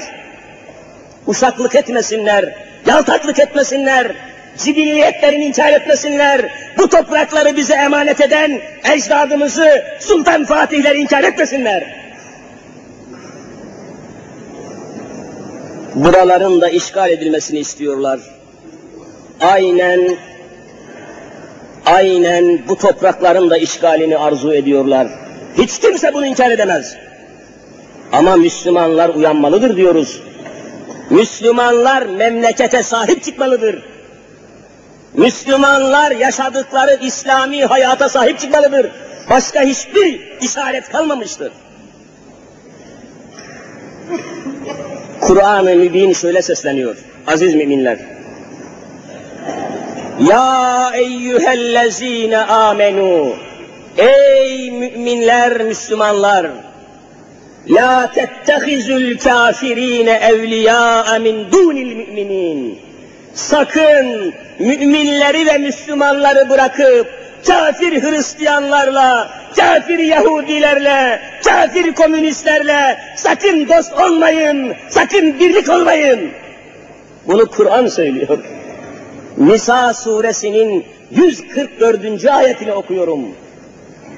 Uşaklık 1.27 1.75
etmesinler, 1.75 2.55
yaltaklık 2.85 3.39
etmesinler, 3.39 4.11
cibilliyetlerini 4.57 5.45
inkar 5.45 5.73
etmesinler, 5.73 6.41
bu 6.77 6.89
toprakları 6.89 7.57
bize 7.57 7.73
emanet 7.73 8.21
eden 8.21 8.61
ecdadımızı 8.93 9.83
Sultan 9.99 10.45
Fatihler 10.45 10.95
inkar 10.95 11.23
etmesinler. 11.23 12.03
Buraların 15.95 16.61
da 16.61 16.69
işgal 16.69 17.09
edilmesini 17.09 17.59
istiyorlar. 17.59 18.19
Aynen 19.41 20.17
aynen 21.85 22.67
bu 22.67 22.77
toprakların 22.77 23.49
da 23.49 23.57
işgalini 23.57 24.17
arzu 24.17 24.53
ediyorlar. 24.53 25.07
Hiç 25.57 25.79
kimse 25.79 26.13
bunu 26.13 26.25
inkar 26.25 26.51
edemez. 26.51 26.95
Ama 28.13 28.35
Müslümanlar 28.35 29.09
uyanmalıdır 29.09 29.77
diyoruz. 29.77 30.21
Müslümanlar 31.09 32.01
memlekete 32.05 32.83
sahip 32.83 33.23
çıkmalıdır. 33.23 33.83
Müslümanlar 35.13 36.11
yaşadıkları 36.11 36.99
İslami 37.01 37.65
hayata 37.65 38.09
sahip 38.09 38.39
çıkmalıdır. 38.39 38.91
Başka 39.29 39.61
hiçbir 39.61 40.21
işaret 40.41 40.89
kalmamıştır. 40.89 41.51
Kur'an-ı 45.21 45.75
Mübin 45.75 46.13
şöyle 46.13 46.41
sesleniyor. 46.41 46.95
Aziz 47.27 47.55
müminler. 47.55 47.97
Ya 50.29 50.91
eyyühellezine 50.95 52.37
amenu. 52.37 53.35
Ey 53.97 54.71
müminler, 54.71 55.63
Müslümanlar. 55.63 56.47
La 57.67 58.11
tettehizul 58.11 59.17
kafirine 59.17 60.11
evliya 60.11 61.05
min 61.19 61.51
dunil 61.51 61.95
müminin. 61.95 62.79
Sakın 63.33 64.33
müminleri 64.59 65.45
ve 65.45 65.57
Müslümanları 65.57 66.49
bırakıp 66.49 67.07
kafir 67.47 68.01
Hristiyanlarla, 68.01 69.29
kafir 69.55 69.99
Yahudilerle, 69.99 71.19
kafir 71.45 71.93
komünistlerle 71.93 72.99
sakın 73.15 73.69
dost 73.69 73.93
olmayın, 73.93 74.73
sakın 74.89 75.39
birlik 75.39 75.69
olmayın. 75.69 76.31
Bunu 77.27 77.45
Kur'an 77.45 77.87
söylüyor. 77.87 78.39
Nisa 79.37 79.93
suresinin 79.93 80.85
144. 81.11 82.25
ayetini 82.25 82.71
okuyorum. 82.71 83.21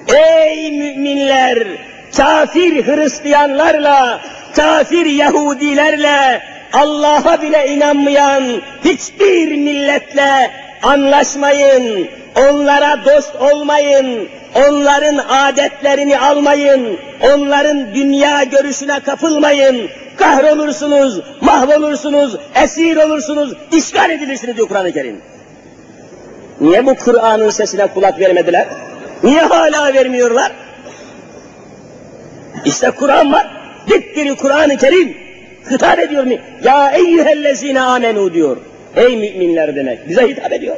Ey 0.07 0.71
müminler! 0.71 1.94
Kafir 2.17 2.87
Hristiyanlarla, 2.87 4.21
kafir 4.55 5.05
Yahudilerle, 5.05 6.41
Allah'a 6.73 7.41
bile 7.41 7.67
inanmayan 7.67 8.43
hiçbir 8.83 9.57
milletle 9.57 10.51
anlaşmayın, 10.83 12.07
onlara 12.35 13.05
dost 13.05 13.35
olmayın, 13.35 14.29
onların 14.55 15.17
adetlerini 15.29 16.19
almayın, 16.19 16.97
onların 17.21 17.95
dünya 17.95 18.43
görüşüne 18.43 18.99
kapılmayın, 18.99 19.89
kahrolursunuz, 20.17 21.21
mahvolursunuz, 21.41 22.35
esir 22.63 22.97
olursunuz, 22.97 23.53
işgal 23.71 24.09
edilirsiniz 24.09 24.57
diyor 24.57 24.67
Kur'an-ı 24.67 24.93
Kerim. 24.93 25.21
Niye 26.61 26.85
bu 26.85 26.95
Kur'an'ın 26.95 27.49
sesine 27.49 27.87
kulak 27.87 28.19
vermediler? 28.19 28.67
Niye 29.23 29.41
hala 29.41 29.93
vermiyorlar? 29.93 30.51
İşte 32.65 32.91
Kur'an 32.91 33.31
var, 33.31 33.47
dipdiri 33.87 34.35
Kur'an-ı 34.35 34.77
Kerim 34.77 35.17
hitap 35.71 35.99
ediyor 35.99 36.23
mu? 36.23 36.33
Ya 36.63 36.91
eyyühellezine 36.91 37.81
amenu 37.81 38.33
diyor. 38.33 38.57
Ey 38.95 39.17
müminler 39.17 39.75
demek, 39.75 40.09
bize 40.09 40.27
hitap 40.27 40.51
ediyor. 40.51 40.75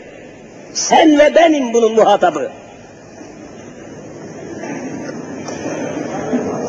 Sen 0.74 1.20
ve 1.20 1.36
benim 1.36 1.74
bunun 1.74 1.94
muhatabı. 1.94 2.52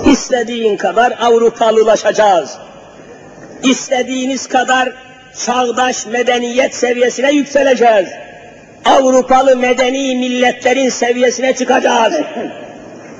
İstediğin 0.06 0.76
kadar 0.76 1.14
Avrupalılaşacağız. 1.20 2.58
İstediğiniz 3.62 4.46
kadar 4.46 4.92
çağdaş 5.46 6.06
medeniyet 6.06 6.74
seviyesine 6.74 7.32
yükseleceğiz. 7.32 8.08
Avrupalı 8.84 9.56
medeni 9.56 10.16
milletlerin 10.16 10.88
seviyesine 10.88 11.54
çıkacağız. 11.54 12.14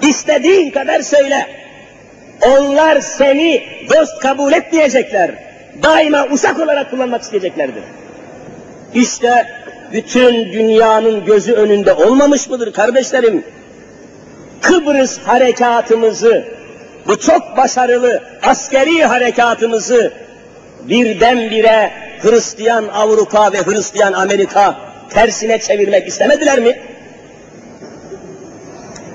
İstediğin 0.02 0.70
kadar 0.70 1.00
söyle. 1.00 1.46
Onlar 2.46 3.00
seni 3.00 3.62
dost 3.90 4.18
kabul 4.20 4.52
etmeyecekler. 4.52 5.30
Daima 5.82 6.26
uşak 6.32 6.60
olarak 6.60 6.90
kullanmak 6.90 7.22
isteyeceklerdir. 7.22 7.82
İşte 8.94 9.46
bütün 9.92 10.52
dünyanın 10.52 11.24
gözü 11.24 11.52
önünde 11.52 11.92
olmamış 11.92 12.48
mıdır 12.48 12.72
kardeşlerim? 12.72 13.44
Kıbrıs 14.62 15.18
harekatımızı, 15.18 16.44
bu 17.06 17.20
çok 17.20 17.56
başarılı 17.56 18.22
askeri 18.42 19.04
harekatımızı 19.04 20.12
birdenbire 20.88 21.92
Hristiyan 22.22 22.88
Avrupa 22.88 23.52
ve 23.52 23.58
Hristiyan 23.58 24.12
Amerika 24.12 24.76
tersine 25.10 25.60
çevirmek 25.60 26.08
istemediler 26.08 26.58
mi? 26.58 26.80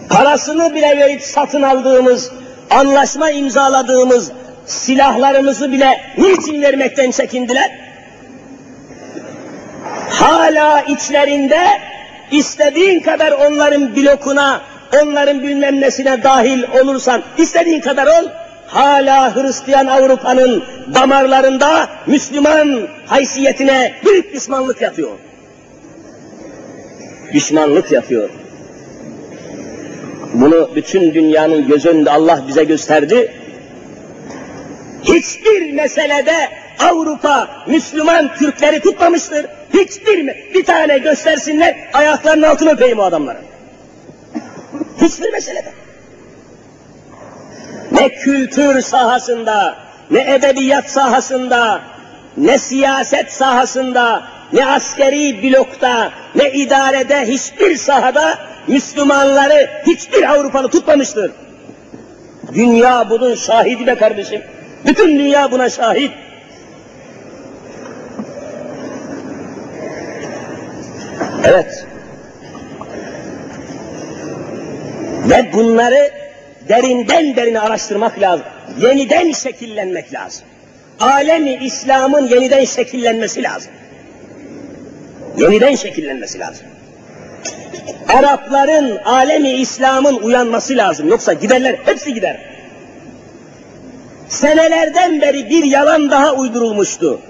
Parasını 0.10 0.76
bile 0.76 0.98
verip 0.98 1.22
satın 1.22 1.62
aldığımız, 1.62 2.32
anlaşma 2.74 3.30
imzaladığımız 3.30 4.32
silahlarımızı 4.66 5.72
bile 5.72 6.02
niçin 6.18 6.62
vermekten 6.62 7.12
çekindiler? 7.12 7.72
Hala 10.10 10.82
içlerinde 10.82 11.68
istediğin 12.32 13.00
kadar 13.00 13.32
onların 13.32 13.96
blokuna, 13.96 14.62
onların 15.02 15.44
bilmem 15.44 15.82
nesine 15.82 16.24
dahil 16.24 16.64
olursan, 16.82 17.24
istediğin 17.38 17.82
kadar 17.82 18.08
ol, 18.08 18.30
hala 18.68 19.36
Hristiyan 19.36 19.88
Avrupa'nın 19.88 20.64
damarlarında 20.94 21.90
Müslüman 22.08 22.88
haysiyetine 23.06 23.94
büyük 24.06 24.34
düşmanlık 24.34 24.82
yapıyor. 24.82 25.12
Düşmanlık 27.34 27.92
yapıyor. 27.92 28.30
Bunu 30.34 30.70
bütün 30.76 31.14
dünyanın 31.14 31.68
göz 31.68 31.86
önünde 31.86 32.12
Allah 32.12 32.44
bize 32.48 32.64
gösterdi. 32.64 33.34
Hiçbir 35.04 35.74
meselede 35.74 36.50
Avrupa 36.80 37.50
Müslüman 37.68 38.36
Türkleri 38.36 38.80
tutmamıştır. 38.80 39.46
Hiçbir 39.74 40.22
mi? 40.22 40.36
Bir 40.54 40.66
tane 40.66 40.98
göstersinler, 40.98 41.76
ayaklarının 41.94 42.44
altını 42.44 42.72
öpeyim 42.72 43.00
o 43.00 43.04
adamların. 43.04 43.46
Hiçbir 45.02 45.32
meselede. 45.32 45.72
Ne 47.92 48.10
kültür 48.10 48.82
sahasında, 48.82 49.78
ne 50.12 50.34
edebiyat 50.34 50.90
sahasında, 50.90 51.82
ne 52.38 52.58
siyaset 52.58 53.34
sahasında, 53.34 54.24
ne 54.54 54.66
askeri 54.66 55.44
blokta, 55.44 56.12
ne 56.36 56.52
idarede 56.52 57.28
hiçbir 57.28 57.76
sahada 57.76 58.40
Müslümanları 58.68 59.70
hiçbir 59.88 60.24
Avrupalı 60.24 60.70
tutmamıştır. 60.70 61.32
Dünya 62.54 63.10
bunun 63.10 63.36
şahidi 63.36 63.88
be 63.88 63.96
kardeşim. 63.96 64.42
Bütün 64.86 65.20
dünya 65.20 65.52
buna 65.52 65.70
şahit. 65.70 66.12
Evet. 71.44 71.86
Ve 75.30 75.54
bunları 75.54 76.12
derinden 76.70 77.36
derine 77.36 77.60
araştırmak 77.60 78.20
lazım. 78.22 78.46
Yeniden 78.80 79.32
şekillenmek 79.32 80.14
lazım. 80.14 80.46
Alemi 81.00 81.56
İslam'ın 81.56 82.28
yeniden 82.28 82.66
şekillenmesi 82.66 83.44
lazım. 83.44 83.72
Yeniden 85.38 85.76
şekillenmesi 85.76 86.40
lazım. 86.40 86.66
Arapların 88.10 88.98
alemi 89.06 89.50
İslam'ın 89.50 90.16
uyanması 90.16 90.78
lazım. 90.78 91.08
Yoksa 91.08 91.34
giderler, 91.34 91.76
hepsi 91.86 92.14
gider. 92.14 92.40
Senelerden 94.30 95.22
beri 95.22 95.50
bir 95.50 95.64
yalan 95.64 96.12
daha 96.12 96.34
uydurulmuştu. 96.34 97.22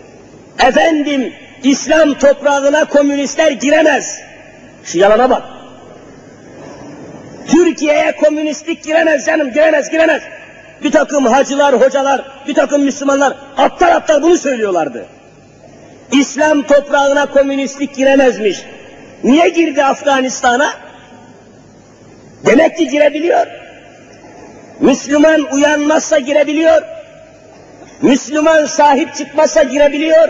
Efendim, 0.59 1.33
İslam 1.63 2.13
toprağına 2.13 2.85
komünistler 2.85 3.51
giremez. 3.51 4.19
Şu 4.83 4.99
yalana 4.99 5.29
bak. 5.29 5.43
Türkiye'ye 7.47 8.15
komünistlik 8.15 8.83
giremez 8.83 9.25
canım, 9.25 9.53
giremez, 9.53 9.89
giremez. 9.89 10.21
Bir 10.83 10.91
takım 10.91 11.25
hacılar, 11.25 11.81
hocalar, 11.81 12.21
bir 12.47 12.53
takım 12.53 12.83
Müslümanlar 12.83 13.33
aptal 13.57 13.95
aptal 13.95 14.21
bunu 14.21 14.37
söylüyorlardı. 14.37 15.05
İslam 16.11 16.61
toprağına 16.61 17.25
komünistlik 17.25 17.95
giremezmiş. 17.95 18.63
Niye 19.23 19.49
girdi 19.49 19.83
Afganistan'a? 19.83 20.73
Demek 22.45 22.77
ki 22.77 22.87
girebiliyor. 22.87 23.47
Müslüman 24.79 25.53
uyanmazsa 25.53 26.19
girebiliyor. 26.19 26.81
Müslüman 28.01 28.65
sahip 28.65 29.15
çıkmazsa 29.15 29.63
girebiliyor. 29.63 30.29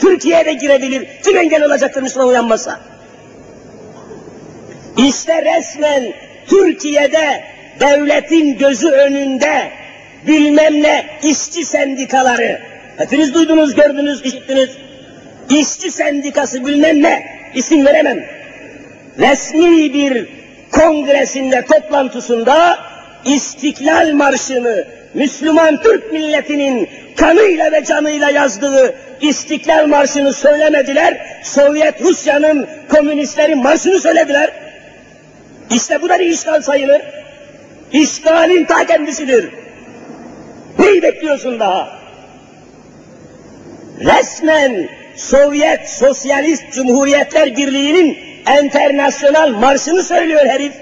Türkiye'de 0.00 0.52
girebilir. 0.52 1.08
Kim 1.24 1.36
engel 1.36 1.64
olacaktır 1.64 2.02
Müslüman 2.02 2.28
uyanmazsa? 2.28 2.80
İşte 4.96 5.44
resmen 5.44 6.12
Türkiye'de 6.46 7.44
devletin 7.80 8.58
gözü 8.58 8.88
önünde 8.88 9.70
bilmem 10.26 10.82
ne 10.82 11.06
işçi 11.22 11.64
sendikaları. 11.64 12.60
Hepiniz 12.96 13.34
duydunuz, 13.34 13.74
gördünüz, 13.74 14.22
işittiniz. 14.24 14.70
İşçi 15.50 15.90
sendikası 15.90 16.66
bilmem 16.66 17.02
ne, 17.02 17.39
isim 17.54 17.86
veremem. 17.86 18.24
Resmi 19.18 19.94
bir 19.94 20.28
kongresinde, 20.72 21.64
toplantısında 21.66 22.78
İstiklal 23.24 24.12
Marşı'nı 24.12 24.84
Müslüman 25.14 25.82
Türk 25.82 26.12
milletinin 26.12 26.88
kanıyla 27.16 27.72
ve 27.72 27.84
canıyla 27.84 28.30
yazdığı 28.30 28.94
İstiklal 29.20 29.86
Marşı'nı 29.86 30.32
söylemediler. 30.32 31.26
Sovyet 31.42 32.02
Rusya'nın 32.02 32.66
komünistlerin 32.88 33.62
marşını 33.62 34.00
söylediler. 34.00 34.50
İşte 35.70 36.02
bu 36.02 36.08
da 36.08 36.18
bir 36.18 36.26
işgal 36.26 36.62
sayılır. 36.62 37.02
İşgalin 37.92 38.64
ta 38.64 38.86
kendisidir. 38.86 39.48
Neyi 40.78 41.02
bekliyorsun 41.02 41.60
daha? 41.60 42.00
Resmen 44.00 44.88
Sovyet 45.20 45.88
Sosyalist 45.88 46.72
Cumhuriyetler 46.72 47.56
Birliği'nin 47.56 48.18
enternasyonal 48.46 49.50
marşını 49.50 50.02
söylüyor 50.02 50.46
herif. 50.46 50.72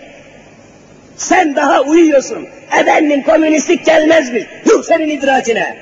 Sen 1.17 1.57
daha 1.57 1.81
uyuyorsun. 1.81 2.47
Efendim 2.81 3.23
komünistlik 3.23 3.87
gelmezmiş. 3.87 4.45
Dur 4.67 4.83
senin 4.85 5.09
idrakine. 5.09 5.77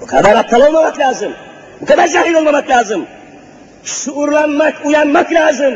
Bu 0.00 0.06
kadar 0.06 0.36
aptal 0.36 0.60
olmamak 0.60 0.98
lazım. 0.98 1.32
Bu 1.80 1.86
kadar 1.86 2.08
cahil 2.08 2.34
olmamak 2.34 2.70
lazım. 2.70 3.06
Şuurlanmak, 3.84 4.74
uyanmak 4.86 5.32
lazım. 5.32 5.74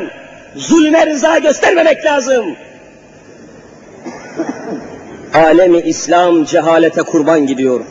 Zulme 0.55 1.05
rıza 1.05 1.37
göstermemek 1.37 2.05
lazım. 2.05 2.55
Alemi 5.33 5.79
İslam 5.79 6.45
cehalete 6.45 7.01
kurban 7.01 7.47
gidiyor. 7.47 7.85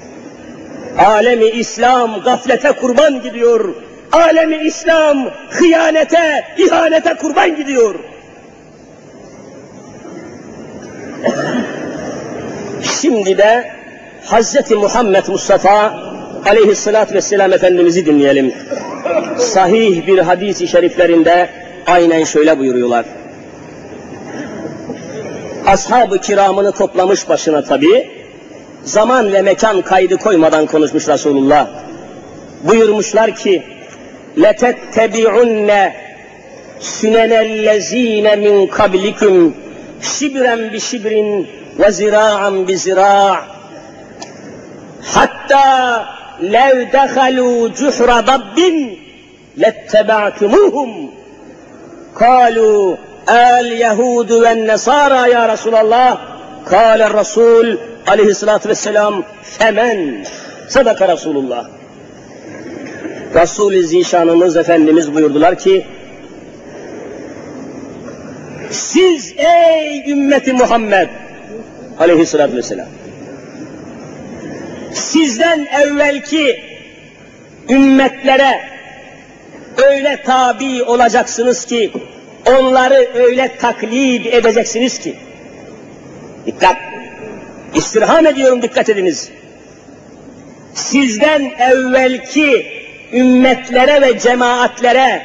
Alemi 0.98 1.44
İslam 1.44 2.22
gaflete 2.22 2.72
kurban 2.72 3.22
gidiyor. 3.22 3.74
Alemi 4.12 4.57
İslam 4.57 5.30
hıyanete, 5.50 6.44
ihanete 6.59 7.14
kurban 7.14 7.57
gidiyor. 7.57 7.94
Şimdi 13.00 13.38
de 13.38 13.70
Hazreti 14.24 14.74
Muhammed 14.74 15.28
Mustafa 15.28 15.94
aleyhissalatü 16.46 17.14
vesselam 17.14 17.52
Efendimiz'i 17.52 18.07
dinleyelim. 18.07 18.54
Sahih 19.38 20.07
bir 20.07 20.18
hadis-i 20.18 20.68
şeriflerinde 20.68 21.48
aynen 21.87 22.24
şöyle 22.24 22.59
buyuruyorlar. 22.59 23.04
Ashab-ı 25.66 26.18
kiramını 26.18 26.72
toplamış 26.72 27.28
başına 27.28 27.64
tabi, 27.64 28.11
zaman 28.84 29.34
ve 29.34 29.41
mekan 29.41 29.82
kaydı 29.82 30.17
koymadan 30.17 30.65
konuşmuş 30.65 31.08
Resulullah. 31.08 31.67
Buyurmuşlar 32.63 33.36
ki, 33.36 33.63
لَتَتَّبِعُنَّ 34.38 35.91
سُنَنَ 36.97 37.32
الَّذ۪ينَ 37.47 38.27
مِنْ 38.45 38.55
قَبْلِكُمْ 38.77 39.36
شِبْرًا 40.15 40.55
بِشِبْرٍ 40.73 41.13
وَزِرَاعًا 41.82 42.49
بِزِرَاعٍ 42.67 43.38
حَتَّى 45.13 45.71
لَوْ 46.55 46.73
دَخَلُوا 46.97 47.58
جُحْرَ 47.79 48.10
ضَبٍّ 48.32 48.58
لَاتَّبَعْتُمُوهُمْ 49.58 50.89
kalu 52.19 52.97
el 53.27 53.71
yehudu 53.71 54.41
ve 54.41 54.67
nesara 54.67 55.27
ya 55.27 55.49
Resulallah 55.49 56.17
kâle 56.65 57.10
Resul 57.19 57.77
aleyhissalatü 58.06 58.68
vesselam 58.68 59.24
femen 59.42 60.26
sadaka 60.68 61.08
Resulullah 61.08 61.68
Resul-i 63.34 63.86
Zişanımız 63.86 64.56
Efendimiz 64.56 65.14
buyurdular 65.14 65.58
ki 65.58 65.86
siz 68.70 69.34
ey 69.36 70.10
ümmeti 70.10 70.52
Muhammed 70.52 71.08
aleyhissalatü 71.98 72.56
vesselam 72.56 72.86
sizden 74.92 75.66
evvelki 75.66 76.60
ümmetlere 77.70 78.60
öyle 79.90 80.22
tabi 80.26 80.82
olacaksınız 80.82 81.64
ki 81.64 81.92
onları 82.58 83.08
öyle 83.14 83.56
taklit 83.60 84.26
edeceksiniz 84.26 84.98
ki 84.98 85.14
dikkat 86.46 86.93
istirham 87.74 88.26
ediyorum 88.26 88.62
dikkat 88.62 88.88
ediniz 88.88 89.30
sizden 90.74 91.42
evvelki 91.58 92.66
ümmetlere 93.12 94.02
ve 94.02 94.18
cemaatlere 94.18 95.22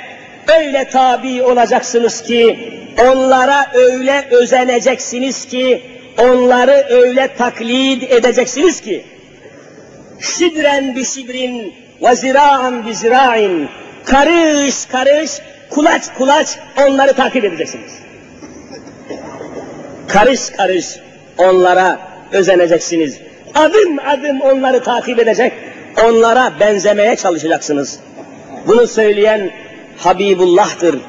öyle 0.59 0.89
tabi 0.89 1.43
olacaksınız 1.43 2.21
ki 2.23 2.59
onlara 3.01 3.71
öyle 3.73 4.27
özeneceksiniz 4.31 5.45
ki 5.45 5.83
onları 6.17 6.85
öyle 6.89 7.33
taklit 7.37 8.03
edeceksiniz 8.03 8.81
ki 8.81 9.05
şibren 10.19 10.95
bi 10.95 11.05
şibrin 11.05 11.73
ve 12.01 12.15
zira'an 12.15 12.85
bi 12.85 12.95
zira'in 12.95 13.69
karış 14.05 14.85
karış 14.85 15.31
kulaç 15.69 16.03
kulaç 16.17 16.57
onları 16.77 17.13
takip 17.13 17.45
edeceksiniz. 17.45 17.91
Karış 20.07 20.49
karış 20.49 20.85
onlara 21.37 22.08
özeneceksiniz. 22.31 23.19
Adım 23.55 23.99
adım 24.07 24.41
onları 24.41 24.83
takip 24.83 25.19
edecek, 25.19 25.53
onlara 26.05 26.51
benzemeye 26.59 27.15
çalışacaksınız. 27.15 27.99
Bunu 28.67 28.87
söyleyen 28.87 29.51
Habibullah'tır. 29.97 30.99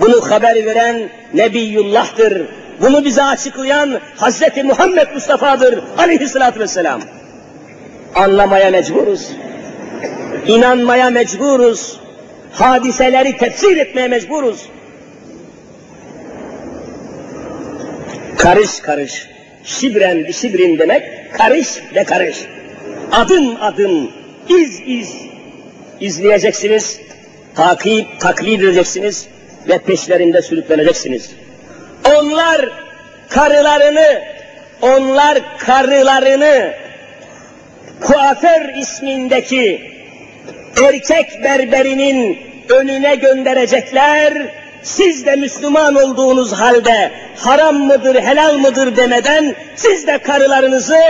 Bunu 0.00 0.30
haber 0.30 0.66
veren 0.66 1.08
Nebiyullah'tır. 1.34 2.46
Bunu 2.80 3.04
bize 3.04 3.22
açıklayan 3.22 4.00
Hazreti 4.16 4.62
Muhammed 4.62 5.08
Mustafa'dır 5.14 5.84
aleyhissalatü 5.98 6.60
vesselam. 6.60 7.00
Anlamaya 8.14 8.70
mecburuz. 8.70 9.32
İnanmaya 10.46 11.10
mecburuz. 11.10 12.00
Hadiseleri 12.52 13.36
tefsir 13.36 13.76
etmeye 13.76 14.08
mecburuz. 14.08 14.68
Karış 18.38 18.80
karış, 18.80 19.28
şibren 19.68 20.24
bir 20.24 20.32
şibrin 20.32 20.78
demek, 20.78 21.32
karış 21.32 21.68
ve 21.94 22.04
karış. 22.04 22.36
Adım 23.12 23.62
adım, 23.62 24.10
iz 24.48 24.80
iz 24.86 25.16
izleyeceksiniz, 26.00 27.00
takip, 27.54 28.20
taklit 28.20 28.62
edeceksiniz 28.62 29.26
ve 29.68 29.78
peşlerinde 29.78 30.42
sürükleneceksiniz. 30.42 31.30
Onlar 32.16 32.68
karılarını, 33.28 34.22
onlar 34.82 35.58
karılarını 35.58 36.72
kuaför 38.00 38.74
ismindeki 38.74 39.92
erkek 40.82 41.44
berberinin 41.44 42.38
önüne 42.68 43.14
gönderecekler, 43.14 44.32
siz 44.82 45.26
de 45.26 45.36
Müslüman 45.36 45.94
olduğunuz 45.94 46.52
halde 46.52 47.12
haram 47.36 47.76
mıdır, 47.76 48.22
helal 48.22 48.54
mıdır 48.58 48.96
demeden 48.96 49.54
siz 49.76 50.06
de 50.06 50.18
karılarınızı 50.18 51.00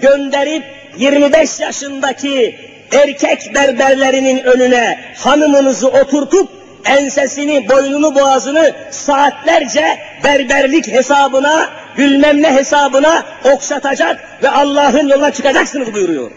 gönderip 0.00 0.64
25 0.98 1.60
yaşındaki 1.60 2.58
erkek 2.92 3.54
berberlerinin 3.54 4.44
önüne 4.44 4.98
hanımınızı 5.16 5.88
oturtup 5.88 6.48
ensesini, 6.84 7.68
boynunu, 7.68 8.14
boğazını 8.14 8.72
saatlerce 8.90 9.98
berberlik 10.24 10.88
hesabına, 10.88 11.68
bilmem 11.98 12.42
ne 12.42 12.54
hesabına 12.54 13.22
okşatacak 13.44 14.20
ve 14.42 14.50
Allah'ın 14.50 15.08
yoluna 15.08 15.30
çıkacaksınız 15.30 15.94
buyuruyor. 15.94 16.30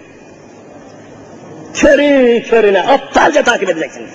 Körü 1.73 2.43
körüne 2.49 2.81
aptalca 2.81 3.43
takip 3.43 3.69
edeceksiniz. 3.69 4.09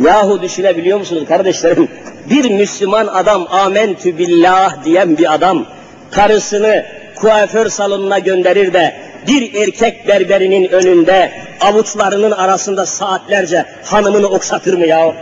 Yahu 0.00 0.42
düşünebiliyor 0.42 0.98
musunuz 0.98 1.24
kardeşlerim? 1.28 1.88
Bir 2.30 2.50
Müslüman 2.50 3.06
adam 3.06 3.46
amentü 3.50 4.18
billah 4.18 4.84
diyen 4.84 5.18
bir 5.18 5.34
adam 5.34 5.66
karısını 6.10 6.86
kuaför 7.14 7.68
salonuna 7.68 8.18
gönderir 8.18 8.72
de 8.72 8.94
bir 9.26 9.54
erkek 9.54 10.08
berberinin 10.08 10.68
önünde 10.68 11.32
avuçlarının 11.60 12.30
arasında 12.30 12.86
saatlerce 12.86 13.66
hanımını 13.84 14.26
okşatır 14.26 14.74
mı 14.74 14.86
ya? 14.86 15.14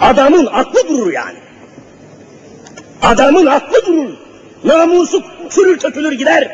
Adamın 0.00 0.46
aklı 0.46 0.88
durur 0.88 1.12
yani. 1.12 1.38
Adamın 3.02 3.46
aklı 3.46 3.86
durur. 3.86 4.10
Namusu 4.64 5.22
çürür 5.50 5.78
tökülür 5.78 6.12
gider. 6.12 6.48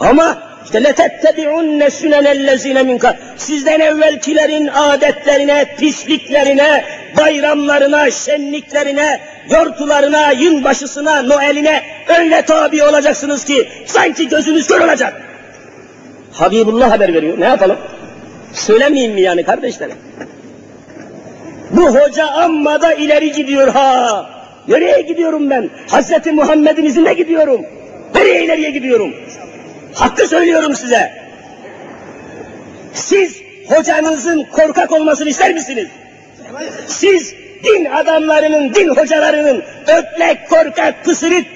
Ama 0.00 0.49
işte 0.64 0.84
letettebi'unne 0.84 1.90
sünenellezine 1.90 2.82
minka. 2.82 3.16
Sizden 3.36 3.80
evvelkilerin 3.80 4.66
adetlerine, 4.66 5.76
pisliklerine, 5.78 6.84
bayramlarına, 7.18 8.10
şenliklerine, 8.10 9.20
yortularına, 9.50 10.32
yılbaşısına, 10.32 11.22
Noel'ine 11.22 11.82
öyle 12.18 12.42
tabi 12.42 12.82
olacaksınız 12.82 13.44
ki 13.44 13.68
sanki 13.86 14.28
gözünüz 14.28 14.66
kör 14.66 14.80
olacak. 14.80 15.22
Habibullah 16.32 16.90
haber 16.90 17.14
veriyor. 17.14 17.40
Ne 17.40 17.44
yapalım? 17.44 17.76
Söylemeyeyim 18.52 19.12
mi 19.12 19.20
yani 19.20 19.42
kardeşlerim? 19.44 19.96
Bu 21.70 21.88
hoca 21.88 22.26
amma 22.26 22.82
da 22.82 22.92
ileri 22.92 23.32
gidiyor 23.32 23.68
ha. 23.68 24.26
Nereye 24.68 25.00
gidiyorum 25.00 25.50
ben? 25.50 25.70
Hazreti 25.90 26.32
Muhammed'in 26.32 26.84
izinde 26.84 27.14
gidiyorum. 27.14 27.60
Nereye 28.14 28.44
ileriye 28.44 28.70
gidiyorum? 28.70 29.14
Hakkı 29.94 30.28
söylüyorum 30.28 30.74
size. 30.74 31.12
Siz 32.94 33.42
hocanızın 33.68 34.44
korkak 34.52 34.92
olmasını 34.92 35.28
ister 35.28 35.54
misiniz? 35.54 35.88
Siz 36.86 37.34
din 37.64 37.84
adamlarının, 37.84 38.74
din 38.74 38.88
hocalarının 38.88 39.62
ötlek, 39.82 40.48
korkak, 40.48 41.04
pısırık 41.04 41.46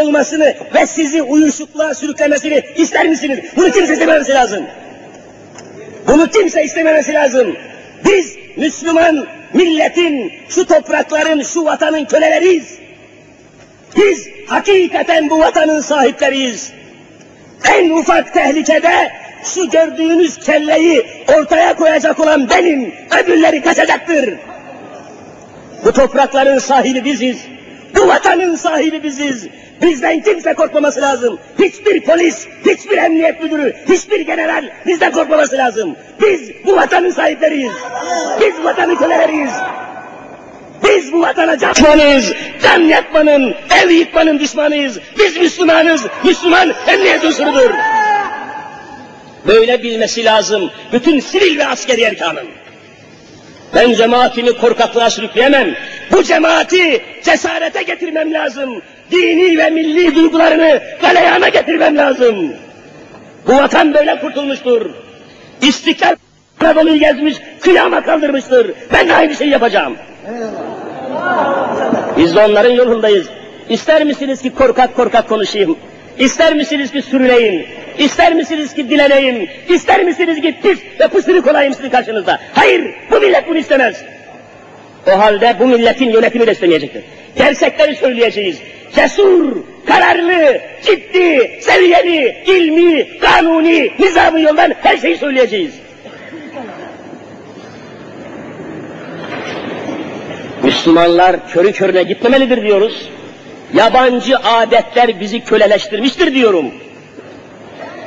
olmasını 0.00 0.54
ve 0.74 0.86
sizi 0.86 1.22
uyuşukluğa 1.22 1.94
sürüklemesini 1.94 2.62
ister 2.76 3.08
misiniz? 3.08 3.38
Bunu 3.56 3.70
kimse 3.70 3.92
istememesi 3.92 4.32
lazım. 4.32 4.66
Bunu 6.06 6.30
kimse 6.30 6.64
istememesi 6.64 7.12
lazım. 7.12 7.56
Biz 8.04 8.36
Müslüman 8.56 9.26
milletin, 9.52 10.32
şu 10.48 10.66
toprakların, 10.66 11.42
şu 11.42 11.64
vatanın 11.64 12.04
köleleriyiz. 12.04 12.78
Biz 13.96 14.28
hakikaten 14.46 15.30
bu 15.30 15.38
vatanın 15.38 15.80
sahipleriyiz. 15.80 16.72
En 17.68 17.90
ufak 17.90 18.34
tehlikede 18.34 19.12
şu 19.44 19.70
gördüğünüz 19.70 20.38
kelleyi 20.38 21.06
ortaya 21.38 21.76
koyacak 21.76 22.20
olan 22.20 22.50
benim, 22.50 22.94
öbürleri 23.22 23.62
kaçacaktır. 23.62 24.34
Bu 25.84 25.92
toprakların 25.92 26.58
sahibi 26.58 27.04
biziz. 27.04 27.46
Bu 27.96 28.08
vatanın 28.08 28.54
sahibi 28.54 29.02
biziz. 29.02 29.46
Bizden 29.82 30.20
kimse 30.20 30.54
korkmaması 30.54 31.00
lazım. 31.00 31.38
Hiçbir 31.58 32.04
polis, 32.04 32.46
hiçbir 32.66 32.98
emniyet 32.98 33.42
müdürü, 33.42 33.76
hiçbir 33.88 34.20
general 34.20 34.70
bizden 34.86 35.12
korkmaması 35.12 35.56
lazım. 35.56 35.96
Biz 36.20 36.50
bu 36.66 36.76
vatanın 36.76 37.10
sahipleriyiz. 37.10 37.72
Biz 38.40 38.64
vatanın 38.64 38.96
köleleriyiz. 38.96 39.52
Biz 40.84 41.12
bu 41.12 41.20
vatana 41.20 41.58
can 41.58 41.74
düşmanıyız. 41.74 42.32
Can 42.62 42.80
yakmanın, 42.80 43.54
ev 43.82 43.90
yıkmanın 43.90 44.38
düşmanıyız. 44.38 44.98
Biz 45.18 45.36
Müslümanız. 45.36 46.06
Müslüman 46.24 46.74
emniyet 46.86 47.24
unsurudur. 47.24 47.70
Böyle 49.46 49.82
bilmesi 49.82 50.24
lazım. 50.24 50.70
Bütün 50.92 51.20
sivil 51.20 51.58
ve 51.58 51.66
askeri 51.66 52.02
erkanın. 52.02 52.46
Ben 53.74 53.92
cemaatimi 53.92 54.58
korkaklığa 54.58 55.10
sürükleyemem. 55.10 55.74
Bu 56.12 56.22
cemaati 56.22 57.02
cesarete 57.24 57.82
getirmem 57.82 58.32
lazım. 58.32 58.82
Dini 59.10 59.58
ve 59.58 59.70
milli 59.70 60.14
duygularını 60.14 60.82
galeyana 61.02 61.48
getirmem 61.48 61.96
lazım. 61.96 62.52
Bu 63.46 63.56
vatan 63.56 63.94
böyle 63.94 64.20
kurtulmuştur. 64.20 64.90
İstiklal 65.62 66.16
Anadolu'yu 66.60 66.98
gezmiş, 66.98 67.36
kıyama 67.60 68.04
kaldırmıştır. 68.04 68.72
Ben 68.92 69.08
de 69.08 69.14
aynı 69.14 69.34
şeyi 69.34 69.50
yapacağım. 69.50 69.96
Biz 72.18 72.36
de 72.36 72.44
onların 72.44 72.70
yolundayız. 72.70 73.26
İster 73.68 74.04
misiniz 74.04 74.42
ki 74.42 74.54
korkak 74.54 74.96
korkak 74.96 75.28
konuşayım? 75.28 75.76
İster 76.18 76.54
misiniz 76.54 76.92
ki 76.92 77.02
sürüneyim? 77.02 77.66
İster 77.98 78.34
misiniz 78.34 78.74
ki 78.74 78.90
dileneyim? 78.90 79.48
İster 79.68 80.04
misiniz 80.04 80.40
ki 80.40 80.54
pis 80.62 80.78
ve 81.00 81.08
pısırık 81.08 81.46
olayım 81.46 81.74
sizin 81.74 81.90
karşınızda? 81.90 82.40
Hayır, 82.54 82.94
bu 83.10 83.20
millet 83.20 83.48
bunu 83.48 83.58
istemez. 83.58 84.02
O 85.06 85.18
halde 85.18 85.56
bu 85.60 85.66
milletin 85.66 86.10
yönetimi 86.10 86.46
de 86.46 86.52
istemeyecektir. 86.52 87.02
Gerçekleri 87.36 87.96
söyleyeceğiz. 87.96 88.58
Cesur, 88.94 89.56
kararlı, 89.86 90.60
ciddi, 90.82 91.58
seviyeli, 91.60 92.36
ilmi, 92.46 93.18
kanuni, 93.18 93.90
nizamı 93.98 94.40
yoldan 94.40 94.72
her 94.82 94.96
şeyi 94.96 95.16
söyleyeceğiz. 95.16 95.74
Müslümanlar 100.62 101.48
körü 101.48 101.72
körüne 101.72 102.02
gitmemelidir 102.02 102.62
diyoruz. 102.62 103.08
Yabancı 103.74 104.38
adetler 104.38 105.20
bizi 105.20 105.40
köleleştirmiştir 105.44 106.34
diyorum. 106.34 106.74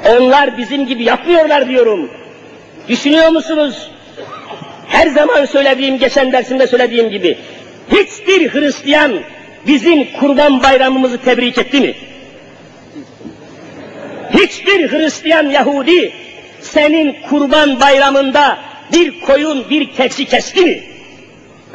Onlar 0.10 0.58
bizim 0.58 0.86
gibi 0.86 1.04
yapmıyorlar 1.04 1.70
diyorum. 1.70 2.12
Düşünüyor 2.88 3.30
musunuz? 3.30 3.92
Her 4.88 5.08
zaman 5.08 5.46
söylediğim, 5.46 5.98
geçen 5.98 6.32
dersimde 6.32 6.68
söylediğim 6.68 7.10
gibi, 7.10 7.38
hiçbir 7.92 8.54
Hristiyan 8.54 9.20
bizim 9.68 10.12
kurban 10.20 10.64
bayramımızı 10.64 11.18
tebrik 11.18 11.58
etti 11.58 11.82
mi? 11.82 11.94
Hiçbir 14.34 14.92
Hristiyan 14.92 15.50
Yahudi 15.50 16.14
senin 16.62 17.16
kurban 17.30 17.80
bayramında 17.80 18.60
bir 18.94 19.22
koyun, 19.22 19.70
bir 19.70 19.92
keçi 19.92 20.26
kesti 20.26 20.66
mi? 20.66 20.84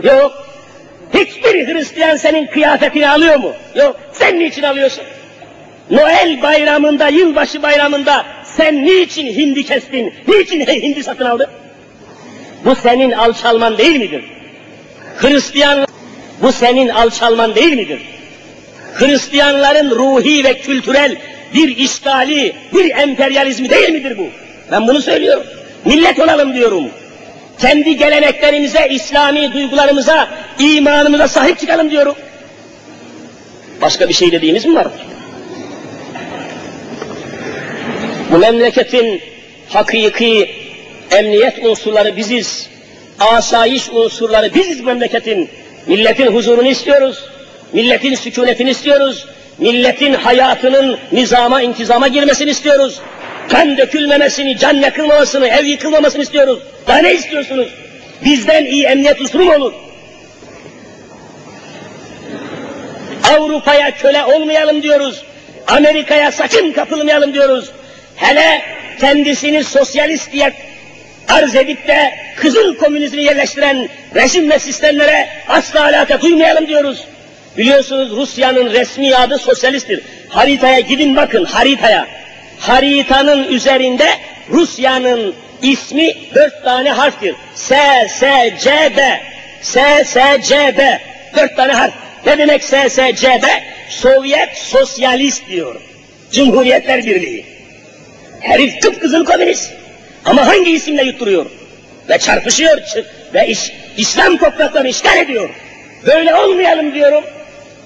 Yok. 0.03 0.50
Hiçbir 1.15 1.67
Hristiyan 1.67 2.17
senin 2.17 2.47
kıyafetini 2.47 3.09
alıyor 3.09 3.37
mu? 3.37 3.53
Yok. 3.75 3.97
Sen 4.13 4.39
niçin 4.39 4.63
alıyorsun? 4.63 5.05
Noel 5.91 6.43
bayramında, 6.43 7.09
yılbaşı 7.09 7.63
bayramında 7.63 8.27
sen 8.45 8.87
niçin 8.87 9.27
hindi 9.27 9.65
kestin? 9.65 10.15
Niçin 10.29 10.61
hindi 10.67 11.03
satın 11.03 11.25
aldın? 11.25 11.47
Bu 12.65 12.75
senin 12.75 13.13
alçalman 13.13 13.79
değil 13.79 13.97
midir? 13.97 14.25
Hristiyan, 15.17 15.87
bu 16.43 16.53
senin 16.53 16.89
alçalman 16.89 17.55
değil 17.55 17.77
midir? 17.77 18.01
Hristiyanların 18.95 19.91
ruhi 19.91 20.45
ve 20.45 20.59
kültürel 20.59 21.17
bir 21.55 21.77
işgali, 21.77 22.53
bir 22.75 22.91
emperyalizmi 22.97 23.71
değil 23.71 23.91
midir 23.91 24.19
bu? 24.19 24.27
Ben 24.71 24.89
bunu 24.89 25.03
söylüyorum. 25.03 25.43
Millet 25.85 26.19
olalım 26.19 26.55
diyorum. 26.55 26.91
Kendi 27.61 27.97
geleneklerimize, 27.97 28.89
İslami 28.91 29.53
duygularımıza, 29.53 30.29
imanımıza 30.59 31.29
sahip 31.29 31.59
çıkalım 31.61 31.91
diyorum. 31.91 32.15
Başka 33.81 34.09
bir 34.09 34.15
şey 34.15 34.33
dediğimiz 34.33 34.67
mi 34.67 34.75
var? 34.75 34.87
Bu 38.33 38.39
memleketin 38.39 39.21
hakiki 39.69 40.51
emniyet 41.11 41.65
unsurları 41.65 42.17
biziz. 42.17 42.69
Asayiş 43.19 43.89
unsurları 43.89 44.55
biziz 44.55 44.81
memleketin. 44.81 45.51
Milletin 45.87 46.27
huzurunu 46.27 46.69
istiyoruz. 46.69 47.25
Milletin 47.73 48.15
sükunetini 48.15 48.71
istiyoruz. 48.71 49.27
Milletin 49.59 50.15
hayatının 50.15 50.99
nizama, 51.13 51.63
intizama 51.63 52.09
girmesini 52.09 52.51
istiyoruz. 52.51 53.01
Kan 53.51 53.77
dökülmemesini, 53.77 54.59
can 54.59 54.77
yakılmamasını, 54.77 55.49
ev 55.49 55.65
yıkılmamasını 55.65 56.23
istiyoruz. 56.23 56.59
Daha 56.87 56.99
ne 56.99 57.15
istiyorsunuz? 57.15 57.69
Bizden 58.25 58.65
iyi 58.65 58.85
emniyet 58.85 59.21
unsuru 59.21 59.45
mu 59.45 59.55
olur? 59.55 59.73
Avrupa'ya 63.25 63.97
köle 63.97 64.25
olmayalım 64.25 64.83
diyoruz. 64.83 65.23
Amerika'ya 65.67 66.33
sakın 66.33 66.73
kapılmayalım 66.73 67.35
diyoruz. 67.35 67.71
Hele 68.17 68.63
kendisini 69.01 69.65
sosyalist 69.65 70.33
diye 70.33 70.53
arz 71.29 71.57
edip 71.57 71.89
de 71.89 72.15
kızıl 72.37 72.77
komünizmi 72.77 73.23
yerleştiren 73.23 73.89
rejim 74.15 74.51
ve 74.51 74.59
sistemlere 74.59 75.29
asla 75.49 75.85
alaka 75.85 76.21
duymayalım 76.21 76.67
diyoruz. 76.67 77.05
Biliyorsunuz 77.59 78.11
Rusya'nın 78.11 78.73
resmi 78.73 79.17
adı 79.17 79.39
sosyalisttir. 79.39 80.01
Haritaya 80.29 80.81
gidin 80.81 81.17
bakın 81.17 81.45
haritaya. 81.45 82.20
Haritanın 82.61 83.49
üzerinde 83.49 84.09
Rusya'nın 84.51 85.35
ismi 85.63 86.15
dört 86.35 86.65
tane 86.65 86.91
harftir. 86.91 87.35
S, 87.55 87.77
S, 88.09 88.55
C, 88.61 88.93
B. 88.97 89.21
S, 89.63 90.05
S, 90.05 90.41
C, 90.43 90.75
B. 90.79 91.01
Dört 91.37 91.57
tane 91.57 91.73
harf. 91.73 91.93
Ne 92.27 92.39
demek 92.39 92.65
S, 92.65 92.89
S, 92.89 93.15
C, 93.17 93.29
B? 93.29 93.47
Sovyet 93.89 94.57
Sosyalist 94.59 95.49
diyor. 95.49 95.81
Cumhuriyetler 96.33 97.07
Birliği. 97.07 97.47
Herif 98.41 98.81
kıpkızıl 98.81 99.25
komünist. 99.25 99.73
Ama 100.25 100.47
hangi 100.47 100.71
isimle 100.71 101.03
yutturuyor? 101.03 101.47
Ve 102.09 102.19
çarpışıyor 102.19 102.83
ve 103.35 103.49
iş, 103.49 103.73
İslam 103.97 104.37
topraklarını 104.37 104.89
işgal 104.89 105.17
ediyor. 105.19 105.51
Böyle 106.07 106.35
olmayalım 106.35 106.95
diyorum. 106.95 107.25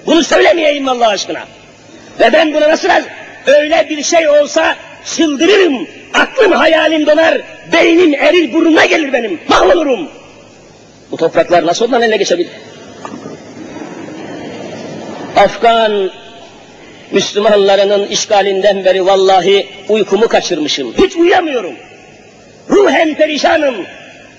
Bunu 0.06 0.24
söylemeyeyim 0.24 0.88
Allah 0.88 1.08
aşkına. 1.08 1.44
Ve 2.20 2.32
ben 2.32 2.54
buna 2.54 2.68
nasıl 2.68 2.88
öyle 3.46 3.86
bir 3.90 4.02
şey 4.02 4.28
olsa 4.28 4.76
çıldırırım. 5.16 5.86
Aklım 6.14 6.52
hayalim 6.52 7.06
donar. 7.06 7.40
Beynim 7.72 8.14
erir 8.14 8.52
burnuma 8.52 8.84
gelir 8.84 9.12
benim. 9.12 9.40
Mahvolurum. 9.48 10.08
Bu 11.10 11.16
topraklar 11.16 11.66
nasıl 11.66 11.84
ondan 11.84 12.02
eline 12.02 12.16
geçebilir? 12.16 12.52
Afgan 15.36 16.10
Müslümanlarının 17.12 18.06
işgalinden 18.06 18.84
beri 18.84 19.06
vallahi 19.06 19.68
uykumu 19.88 20.28
kaçırmışım. 20.28 20.94
Hiç 20.98 21.16
uyuyamıyorum. 21.16 21.74
Ruhen 22.70 23.14
perişanım. 23.14 23.74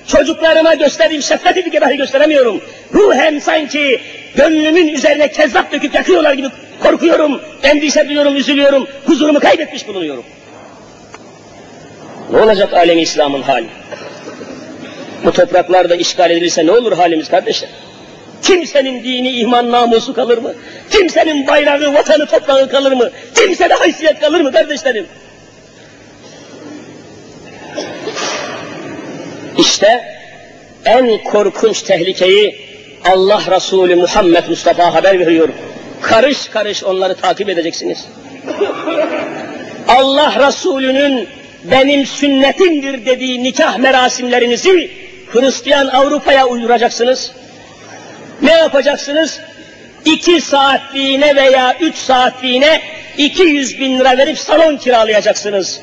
Çocuklarıma 0.07 0.73
gösterdiğim 0.73 1.21
şefkati 1.21 1.65
bir 1.65 1.81
dahi 1.81 1.97
gösteremiyorum. 1.97 2.61
Ruhen 2.93 3.39
sanki 3.39 4.01
gönlümün 4.35 4.87
üzerine 4.87 5.31
kezzap 5.31 5.71
döküp 5.71 5.95
yakıyorlar 5.95 6.33
gibi 6.33 6.47
korkuyorum, 6.83 7.41
endişe 7.63 8.07
duyuyorum, 8.07 8.35
üzülüyorum, 8.35 8.87
huzurumu 9.05 9.39
kaybetmiş 9.39 9.87
bulunuyorum. 9.87 10.23
Ne 12.31 12.41
olacak 12.41 12.73
alemi 12.73 13.01
İslam'ın 13.01 13.41
hali? 13.41 13.67
Bu 15.25 15.31
topraklarda 15.31 15.95
işgal 15.95 16.31
edilirse 16.31 16.65
ne 16.65 16.71
olur 16.71 16.91
halimiz 16.91 17.29
kardeşler? 17.29 17.69
Kimsenin 18.41 19.03
dini, 19.03 19.31
iman, 19.31 19.71
namusu 19.71 20.13
kalır 20.13 20.37
mı? 20.37 20.53
Kimsenin 20.89 21.47
bayrağı, 21.47 21.93
vatanı, 21.93 22.25
toprağı 22.25 22.69
kalır 22.69 22.91
mı? 22.91 23.09
Kimsede 23.35 23.73
haysiyet 23.73 24.19
kalır 24.19 24.41
mı 24.41 24.51
kardeşlerim? 24.51 25.07
İşte 29.57 30.17
en 30.85 31.23
korkunç 31.23 31.81
tehlikeyi 31.81 32.65
Allah 33.05 33.41
Resulü 33.51 33.95
Muhammed 33.95 34.49
Mustafa 34.49 34.93
haber 34.93 35.19
veriyor. 35.19 35.49
Karış 36.01 36.47
karış 36.47 36.83
onları 36.83 37.15
takip 37.15 37.49
edeceksiniz. 37.49 38.05
Allah 39.87 40.47
Resulü'nün 40.47 41.27
benim 41.71 42.05
sünnetimdir 42.05 43.05
dediği 43.05 43.43
nikah 43.43 43.77
merasimlerinizi 43.77 44.91
Hristiyan 45.31 45.87
Avrupa'ya 45.87 46.47
uyduracaksınız. 46.47 47.31
Ne 48.41 48.51
yapacaksınız? 48.51 49.39
İki 50.05 50.41
saatliğine 50.41 51.35
veya 51.35 51.75
üç 51.79 51.95
saatliğine 51.95 52.81
200 53.17 53.79
bin 53.79 53.99
lira 53.99 54.17
verip 54.17 54.37
salon 54.37 54.77
kiralayacaksınız. 54.77 55.81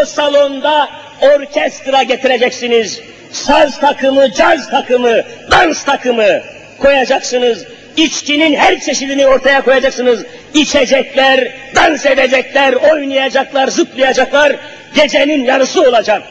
O 0.00 0.04
salonda 0.04 0.88
orkestra 1.20 2.02
getireceksiniz. 2.02 3.00
Saz 3.32 3.80
takımı, 3.80 4.32
caz 4.32 4.70
takımı, 4.70 5.22
dans 5.50 5.84
takımı 5.84 6.40
koyacaksınız. 6.78 7.64
İçkinin 7.96 8.54
her 8.54 8.80
çeşidini 8.80 9.26
ortaya 9.26 9.60
koyacaksınız. 9.60 10.24
İçecekler, 10.54 11.48
dans 11.74 12.06
edecekler, 12.06 12.72
oynayacaklar, 12.72 13.68
zıplayacaklar. 13.68 14.56
Gecenin 14.94 15.44
yarısı 15.44 15.82
olacak. 15.82 16.22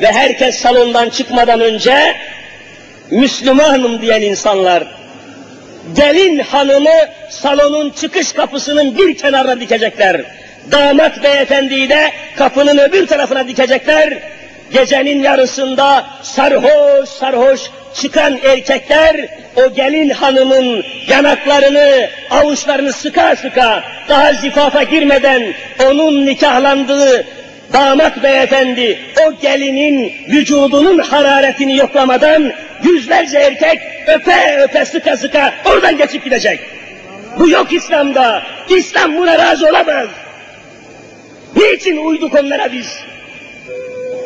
Ve 0.00 0.12
herkes 0.12 0.58
salondan 0.58 1.10
çıkmadan 1.10 1.60
önce 1.60 2.16
Müslümanım 3.10 4.02
diyen 4.02 4.22
insanlar 4.22 4.98
gelin 5.96 6.38
hanımı 6.38 7.08
salonun 7.30 7.90
çıkış 7.90 8.32
kapısının 8.32 8.98
bir 8.98 9.16
kenarına 9.16 9.60
dikecekler. 9.60 10.24
Damat 10.72 11.22
beyefendiyi 11.22 11.88
de 11.88 12.12
kapının 12.36 12.78
öbür 12.78 13.06
tarafına 13.06 13.48
dikecekler. 13.48 14.18
Gecenin 14.72 15.22
yarısında 15.22 16.06
sarhoş 16.22 17.08
sarhoş 17.08 17.60
çıkan 17.94 18.38
erkekler 18.44 19.16
o 19.56 19.74
gelin 19.74 20.10
hanımın 20.10 20.84
yanaklarını, 21.08 22.08
avuçlarını 22.30 22.92
sıka 22.92 23.36
sıka 23.36 23.84
daha 24.08 24.32
zifafa 24.32 24.82
girmeden 24.82 25.42
onun 25.86 26.26
nikahlandığı 26.26 27.26
damat 27.72 28.22
beyefendi 28.22 28.98
o 29.26 29.40
gelinin 29.40 30.12
vücudunun 30.28 30.98
hararetini 30.98 31.76
yoklamadan 31.76 32.52
yüzlerce 32.82 33.38
erkek 33.38 33.80
öpe 34.06 34.56
öpe 34.62 34.84
sıka 34.84 35.16
sıka 35.16 35.54
oradan 35.64 35.96
geçip 35.96 36.24
gidecek. 36.24 36.60
Bu 37.38 37.48
yok 37.48 37.72
İslam'da. 37.72 38.42
İslam 38.68 39.16
buna 39.16 39.38
razı 39.38 39.68
olamaz. 39.68 40.08
Niçin 41.58 41.96
uyduk 41.96 42.34
onlara 42.34 42.72
biz? 42.72 42.86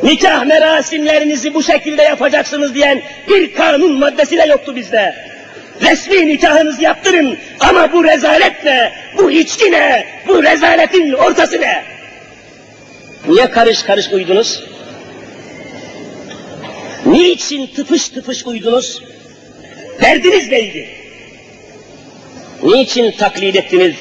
nikah 0.02 0.44
merasimlerinizi 0.44 1.54
bu 1.54 1.62
şekilde 1.62 2.02
yapacaksınız 2.02 2.74
diyen 2.74 3.02
bir 3.28 3.54
kanun 3.54 3.92
maddesi 3.98 4.36
de 4.36 4.42
yoktu 4.42 4.76
bizde. 4.76 5.14
Resmi 5.82 6.26
nikahınızı 6.26 6.82
yaptırın 6.82 7.38
ama 7.60 7.92
bu 7.92 8.04
rezalet 8.04 8.64
ne, 8.64 8.92
bu 9.18 9.30
içki 9.30 9.72
ne, 9.72 10.06
bu 10.28 10.42
rezaletin 10.42 11.12
ortası 11.12 11.60
ne? 11.60 11.84
Niye 13.28 13.50
karış 13.50 13.82
karış 13.82 14.08
uydunuz? 14.12 14.64
Niçin 17.06 17.66
tıpış 17.66 18.08
tıpış 18.08 18.46
uydunuz? 18.46 19.02
Derdiniz 20.00 20.50
neydi? 20.50 20.88
Niçin 22.62 23.10
taklit 23.10 23.56
ettiniz? 23.56 23.94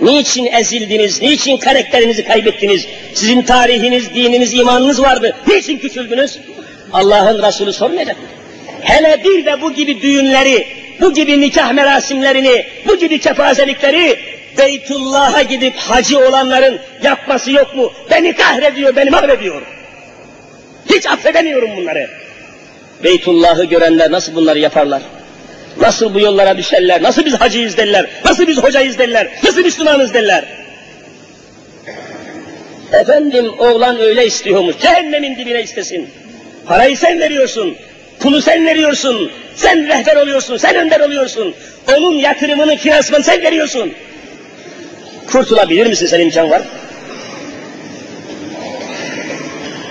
Niçin 0.00 0.46
ezildiniz? 0.46 1.22
Niçin 1.22 1.56
karakterinizi 1.56 2.24
kaybettiniz? 2.24 2.86
Sizin 3.14 3.42
tarihiniz, 3.42 4.14
dininiz, 4.14 4.54
imanınız 4.54 5.02
vardı. 5.02 5.36
Niçin 5.46 5.78
küçüldünüz? 5.78 6.38
Allah'ın 6.92 7.42
Resulü 7.42 7.72
sormayacak? 7.72 8.16
Hele 8.80 9.24
bir 9.24 9.46
de 9.46 9.62
bu 9.62 9.72
gibi 9.72 10.02
düğünleri, 10.02 10.66
bu 11.00 11.14
gibi 11.14 11.40
nikah 11.40 11.72
merasimlerini, 11.72 12.66
bu 12.86 12.96
gibi 12.96 13.20
kefazelikleri 13.20 14.18
Beytullah'a 14.58 15.42
gidip 15.42 15.76
hacı 15.76 16.18
olanların 16.18 16.78
yapması 17.02 17.50
yok 17.50 17.76
mu? 17.76 17.92
Beni 18.10 18.36
kahrediyor, 18.36 18.96
beni 18.96 19.10
mahvediyor. 19.10 19.62
Hiç 20.94 21.06
affedemiyorum 21.06 21.76
bunları. 21.76 22.10
Beytullah'ı 23.04 23.64
görenler 23.64 24.12
nasıl 24.12 24.34
bunları 24.34 24.58
yaparlar? 24.58 25.02
Nasıl 25.80 26.14
bu 26.14 26.20
yollara 26.20 26.56
düşerler? 26.56 27.02
Nasıl 27.02 27.24
biz 27.24 27.34
hacıyız 27.34 27.76
derler? 27.76 28.06
Nasıl 28.24 28.46
biz 28.46 28.58
hocayız 28.58 28.98
derler? 28.98 29.28
Nasıl 29.42 29.60
Müslümanız 29.62 30.14
derler? 30.14 30.44
Efendim 32.92 33.52
oğlan 33.58 34.00
öyle 34.00 34.26
istiyormuş. 34.26 34.78
Cehennemin 34.78 35.36
dibine 35.36 35.62
istesin. 35.62 36.10
Parayı 36.66 36.96
sen 36.96 37.20
veriyorsun. 37.20 37.76
Pulu 38.20 38.42
sen 38.42 38.66
veriyorsun. 38.66 39.32
Sen 39.54 39.88
rehber 39.88 40.16
oluyorsun. 40.16 40.56
Sen 40.56 40.76
önder 40.76 41.00
oluyorsun. 41.00 41.54
Onun 41.96 42.12
yatırımını, 42.14 42.76
finansmanı 42.76 43.22
sen 43.24 43.42
veriyorsun. 43.42 43.92
Kurtulabilir 45.26 45.86
misin 45.86 46.06
sen 46.06 46.20
imkan 46.20 46.50
var? 46.50 46.62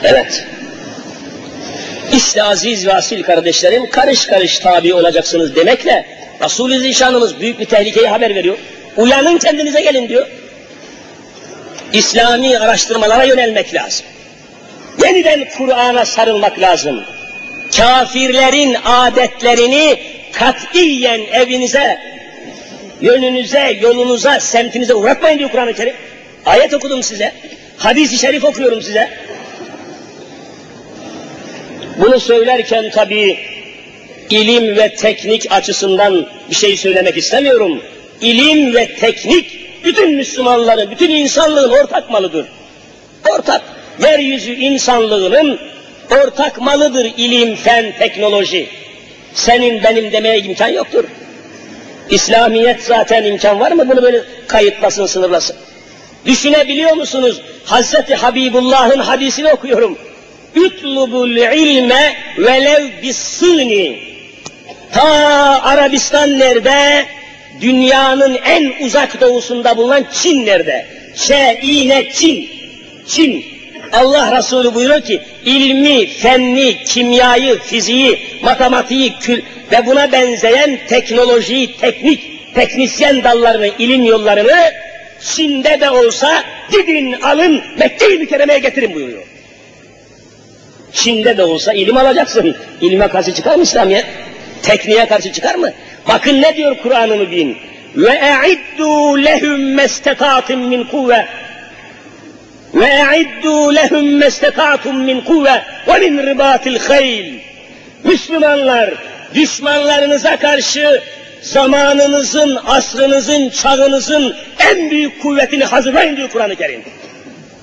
Evet. 0.03 0.47
İşte 2.13 2.43
aziz 2.43 2.87
ve 2.87 2.93
asil 2.93 3.23
kardeşlerim 3.23 3.89
karış 3.89 4.25
karış 4.25 4.59
tabi 4.59 4.93
olacaksınız 4.93 5.55
demekle 5.55 6.05
Resul-i 6.43 6.79
Zişanımız 6.79 7.39
büyük 7.39 7.59
bir 7.59 7.65
tehlikeyi 7.65 8.07
haber 8.07 8.35
veriyor. 8.35 8.57
Uyanın 8.97 9.37
kendinize 9.37 9.81
gelin 9.81 10.09
diyor. 10.09 10.27
İslami 11.93 12.57
araştırmalara 12.59 13.23
yönelmek 13.23 13.73
lazım. 13.73 14.05
Yeniden 15.03 15.47
Kur'an'a 15.57 16.05
sarılmak 16.05 16.59
lazım. 16.59 17.03
Kafirlerin 17.77 18.77
adetlerini 18.85 19.99
katiyen 20.33 21.21
evinize, 21.33 21.97
yönünüze, 23.01 23.77
yolunuza, 23.81 24.39
semtinize 24.39 24.93
uğratmayın 24.93 25.39
diyor 25.39 25.51
Kur'an-ı 25.51 25.73
Kerim. 25.73 25.95
Ayet 26.45 26.73
okudum 26.73 27.03
size. 27.03 27.33
Hadis-i 27.77 28.17
şerif 28.17 28.43
okuyorum 28.43 28.81
size. 28.81 29.09
Bunu 31.97 32.19
söylerken 32.19 32.91
tabii 32.91 33.39
ilim 34.29 34.75
ve 34.75 34.95
teknik 34.95 35.51
açısından 35.51 36.25
bir 36.49 36.55
şey 36.55 36.77
söylemek 36.77 37.17
istemiyorum. 37.17 37.81
İlim 38.21 38.75
ve 38.75 38.95
teknik 38.95 39.45
bütün 39.85 40.15
Müslümanların, 40.15 40.91
bütün 40.91 41.09
insanlığın 41.09 41.69
ortak 41.69 42.09
malıdır. 42.09 42.45
Ortak, 43.29 43.61
yeryüzü 44.03 44.53
insanlığının 44.53 45.59
ortak 46.11 46.61
malıdır 46.61 47.05
ilim, 47.17 47.55
fen, 47.55 47.93
teknoloji. 47.99 48.69
Senin 49.33 49.83
benim 49.83 50.11
demeye 50.11 50.39
imkan 50.39 50.67
yoktur. 50.67 51.03
İslamiyet 52.09 52.83
zaten 52.83 53.23
imkan 53.23 53.59
var 53.59 53.71
mı 53.71 53.89
bunu 53.89 54.01
böyle 54.01 54.23
kayıtlasın, 54.47 55.05
sınırlasın? 55.05 55.55
Düşünebiliyor 56.25 56.93
musunuz? 56.93 57.41
Hazreti 57.65 58.15
Habibullah'ın 58.15 58.99
hadisini 58.99 59.53
okuyorum. 59.53 59.97
Ütlubul 60.55 61.37
ilme 61.37 62.15
velev 62.37 63.01
bissini. 63.03 63.99
Ta 64.93 65.61
Arabistan 65.63 66.39
nerede? 66.39 67.05
Dünyanın 67.61 68.37
en 68.45 68.73
uzak 68.85 69.21
doğusunda 69.21 69.77
bulunan 69.77 70.05
Çin 70.13 70.45
nerede? 70.45 70.85
Ç-İ-N 71.15 72.11
Çin. 72.11 72.49
Çin. 73.07 73.45
Allah 73.91 74.37
Resulü 74.37 74.73
buyuruyor 74.73 75.01
ki 75.01 75.21
ilmi, 75.45 76.07
fenni, 76.07 76.83
kimyayı, 76.83 77.59
fiziği, 77.59 78.19
matematiği 78.43 79.13
kül 79.19 79.41
ve 79.71 79.85
buna 79.85 80.11
benzeyen 80.11 80.79
teknolojiyi, 80.87 81.77
teknik, 81.77 82.53
teknisyen 82.55 83.23
dallarını, 83.23 83.67
ilim 83.79 84.03
yollarını 84.03 84.71
Çin'de 85.21 85.79
de 85.81 85.89
olsa 85.89 86.43
gidin 86.71 87.13
alın 87.21 87.63
Mekke-i 87.77 88.17
Mükerreme'ye 88.17 88.59
getirin 88.59 88.93
buyuruyor. 88.95 89.23
Çin'de 90.93 91.37
de 91.37 91.43
olsa 91.43 91.73
ilim 91.73 91.97
alacaksın. 91.97 92.55
İlime 92.81 93.07
karşı 93.07 93.33
çıkar 93.33 93.55
mı 93.55 93.63
İslamiyet? 93.63 94.05
Tekniğe 94.63 95.07
karşı 95.07 95.31
çıkar 95.31 95.55
mı? 95.55 95.71
Bakın 96.07 96.41
ne 96.41 96.55
diyor 96.55 96.77
Kur'an-ı 96.83 97.15
Mübin. 97.15 97.57
Ve 97.95 98.09
e'iddu 98.09 99.23
lehum 99.23 99.73
mesteta'tum 99.73 100.59
min 100.59 100.83
kuvve. 100.83 101.27
Ve 102.73 102.85
e'iddu 102.85 103.75
lehum 103.75 104.17
mesteta'tum 104.17 105.03
min 105.03 105.21
kuvve 105.21 105.61
ve 105.87 106.09
min 106.09 106.17
ribatil 106.27 106.79
hayl. 106.79 107.33
Müslümanlar 108.03 108.93
düşmanlarınıza 109.35 110.37
karşı 110.37 111.01
zamanınızın, 111.41 112.59
asrınızın, 112.65 113.49
çağınızın 113.49 114.35
en 114.59 114.91
büyük 114.91 115.21
kuvvetini 115.21 115.63
hazırlayın 115.63 116.17
diyor 116.17 116.29
Kur'an-ı 116.29 116.55
Kerim. 116.55 116.81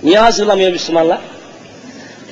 Niye 0.02 0.18
hazırlamıyor 0.18 0.72
Müslümanlar? 0.72 1.18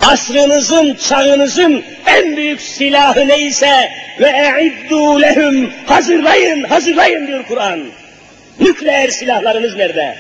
Asrınızın, 0.03 0.95
çağınızın 0.95 1.85
en 2.07 2.37
büyük 2.37 2.61
silahı 2.61 3.29
neyse 3.29 3.91
ve 4.21 4.29
e'iddu 4.29 5.21
lehum 5.21 5.73
hazırlayın, 5.87 6.63
hazırlayın 6.63 7.27
diyor 7.27 7.45
Kur'an. 7.49 7.81
Nükleer 8.61 9.09
silahlarınız 9.09 9.77
nerede? 9.77 10.17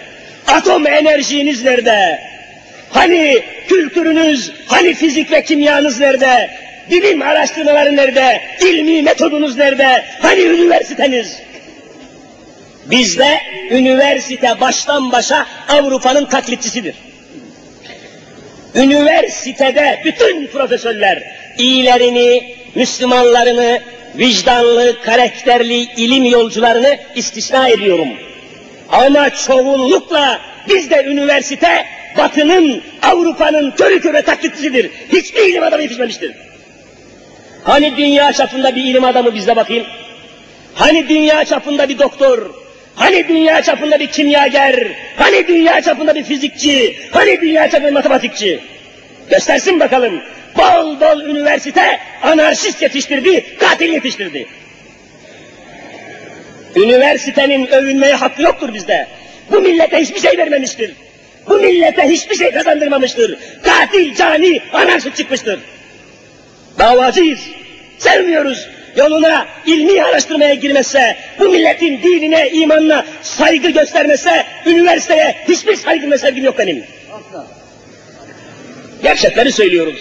Atom 0.46 0.86
enerjiniz 0.86 1.64
nerede? 1.64 2.20
Hani 2.90 3.38
kültürünüz, 3.68 4.52
hani 4.66 4.94
fizik 4.94 5.32
ve 5.32 5.44
kimyanız 5.44 6.00
nerede? 6.00 6.50
Bilim 6.90 7.22
araştırmaları 7.22 7.96
nerede? 7.96 8.40
İlmi 8.60 9.02
metodunuz 9.02 9.56
nerede? 9.56 10.04
Hani 10.22 10.40
üniversiteniz? 10.40 11.38
Bizde 12.90 13.40
üniversite 13.70 14.60
baştan 14.60 15.12
başa 15.12 15.46
Avrupa'nın 15.68 16.24
taklitçisidir. 16.24 16.94
Üniversitede 18.74 20.02
bütün 20.04 20.46
profesörler 20.46 21.22
iyilerini, 21.58 22.56
Müslümanlarını, 22.74 23.80
vicdanlı, 24.18 25.02
karakterli 25.02 25.74
ilim 25.74 26.24
yolcularını 26.24 26.98
istisna 27.16 27.68
ediyorum. 27.68 28.08
Ama 28.88 29.30
çoğunlukla 29.30 30.40
bizde 30.68 31.04
üniversite 31.04 31.86
Batı'nın, 32.18 32.82
Avrupa'nın 33.02 33.70
körü 33.70 34.00
köre 34.00 34.22
taklitçisidir. 34.22 34.90
Hiçbir 35.12 35.42
ilim 35.42 35.62
adamı 35.62 35.82
yetişmemiştir. 35.82 36.32
Hani 37.64 37.96
dünya 37.96 38.32
çapında 38.32 38.76
bir 38.76 38.84
ilim 38.84 39.04
adamı 39.04 39.34
bizde 39.34 39.56
bakayım? 39.56 39.86
Hani 40.74 41.08
dünya 41.08 41.44
çapında 41.44 41.88
bir 41.88 41.98
doktor, 41.98 42.50
Hani 42.94 43.28
dünya 43.28 43.62
çapında 43.62 44.00
bir 44.00 44.06
kimyager, 44.06 44.86
hani 45.16 45.48
dünya 45.48 45.82
çapında 45.82 46.14
bir 46.14 46.24
fizikçi, 46.24 46.96
hani 47.10 47.40
dünya 47.40 47.70
çapında 47.70 47.88
bir 47.88 47.94
matematikçi. 47.94 48.60
Göstersin 49.30 49.80
bakalım. 49.80 50.22
Bol 50.56 51.00
bol 51.00 51.20
üniversite 51.20 52.00
anarşist 52.22 52.82
yetiştirdi, 52.82 53.56
katil 53.58 53.92
yetiştirdi. 53.92 54.46
Üniversitenin 56.76 57.66
övünmeye 57.66 58.14
hakkı 58.14 58.42
yoktur 58.42 58.74
bizde. 58.74 59.06
Bu 59.50 59.60
millete 59.60 60.00
hiçbir 60.00 60.20
şey 60.20 60.38
vermemiştir. 60.38 60.92
Bu 61.48 61.54
millete 61.54 62.08
hiçbir 62.08 62.36
şey 62.36 62.50
kazandırmamıştır. 62.50 63.38
Katil, 63.62 64.14
cani, 64.14 64.60
anarşist 64.72 65.16
çıkmıştır. 65.16 65.60
Davacıyız. 66.78 67.40
Sevmiyoruz 67.98 68.68
yoluna 68.96 69.46
ilmi 69.66 70.02
araştırmaya 70.02 70.54
girmezse, 70.54 71.16
bu 71.38 71.48
milletin 71.48 72.02
dinine, 72.02 72.50
imanına 72.50 73.06
saygı 73.22 73.70
göstermezse, 73.70 74.44
üniversiteye 74.66 75.36
hiçbir 75.48 75.76
saygı 75.76 76.10
ve 76.10 76.18
sevgim 76.18 76.44
yok 76.44 76.58
benim. 76.58 76.84
Gerçekleri 79.02 79.52
söylüyoruz. 79.52 80.00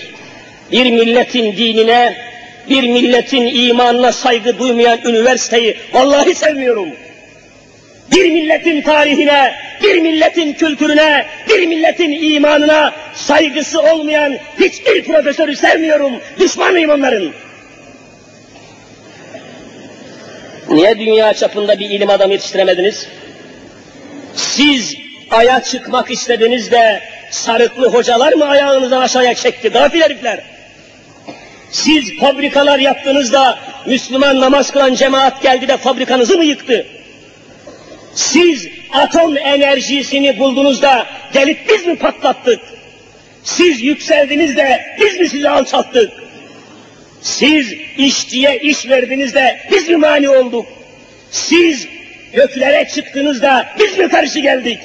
Bir 0.72 0.92
milletin 0.92 1.58
dinine, 1.58 2.18
bir 2.70 2.88
milletin 2.88 3.70
imanına 3.70 4.12
saygı 4.12 4.60
duymayan 4.60 5.00
üniversiteyi 5.06 5.78
vallahi 5.94 6.36
sevmiyorum. 6.36 6.90
Bir 8.16 8.32
milletin 8.32 8.82
tarihine, 8.82 9.54
bir 9.84 10.02
milletin 10.02 10.54
kültürüne, 10.54 11.26
bir 11.50 11.68
milletin 11.68 12.12
imanına 12.12 12.94
saygısı 13.14 13.82
olmayan 13.82 14.38
hiçbir 14.60 15.04
profesörü 15.04 15.56
sevmiyorum. 15.56 16.14
Düşmanıyım 16.40 16.90
onların. 16.90 17.32
Niye 20.72 21.00
dünya 21.00 21.34
çapında 21.34 21.80
bir 21.80 21.90
ilim 21.90 22.10
adamı 22.10 22.34
yetiştiremediniz? 22.34 23.08
Siz 24.36 24.96
aya 25.32 25.64
çıkmak 25.64 26.12
istediniz 26.12 26.72
de 26.72 27.02
sarıklı 27.32 27.90
hocalar 27.90 28.34
mı 28.34 28.46
ayağınızdan 28.46 29.02
aşağıya 29.02 29.36
çekti? 29.36 29.70
Gafil 29.70 30.02
herifler. 30.02 30.44
Siz 31.72 32.20
fabrikalar 32.20 32.80
yaptığınızda 32.80 33.60
Müslüman 33.86 34.42
namaz 34.42 34.72
kılan 34.72 34.94
cemaat 34.94 35.42
geldi 35.42 35.68
de 35.68 35.78
fabrikanızı 35.78 36.38
mı 36.38 36.44
yıktı? 36.44 36.86
Siz 38.16 38.68
atom 38.92 39.38
enerjisini 39.38 40.40
bulduğunuzda 40.40 41.06
gelip 41.34 41.70
biz 41.70 41.88
mi 41.88 41.96
patlattık? 41.96 42.60
Siz 43.44 43.82
yükseldiniz 43.82 44.58
de 44.58 44.82
biz 45.00 45.20
mi 45.20 45.30
sizi 45.30 45.50
alçalttık? 45.50 46.21
Siz 47.22 47.74
işçiye 47.98 48.60
iş 48.60 48.90
verdiniz 48.90 49.36
de 49.36 49.60
biz 49.72 49.90
mi 49.90 49.98
mani 49.98 50.30
olduk? 50.30 50.66
Siz 51.32 51.88
göklere 52.34 52.88
çıktığınızda 52.88 53.66
biz 53.80 53.98
mi 53.98 54.10
karşı 54.10 54.40
geldik? 54.40 54.80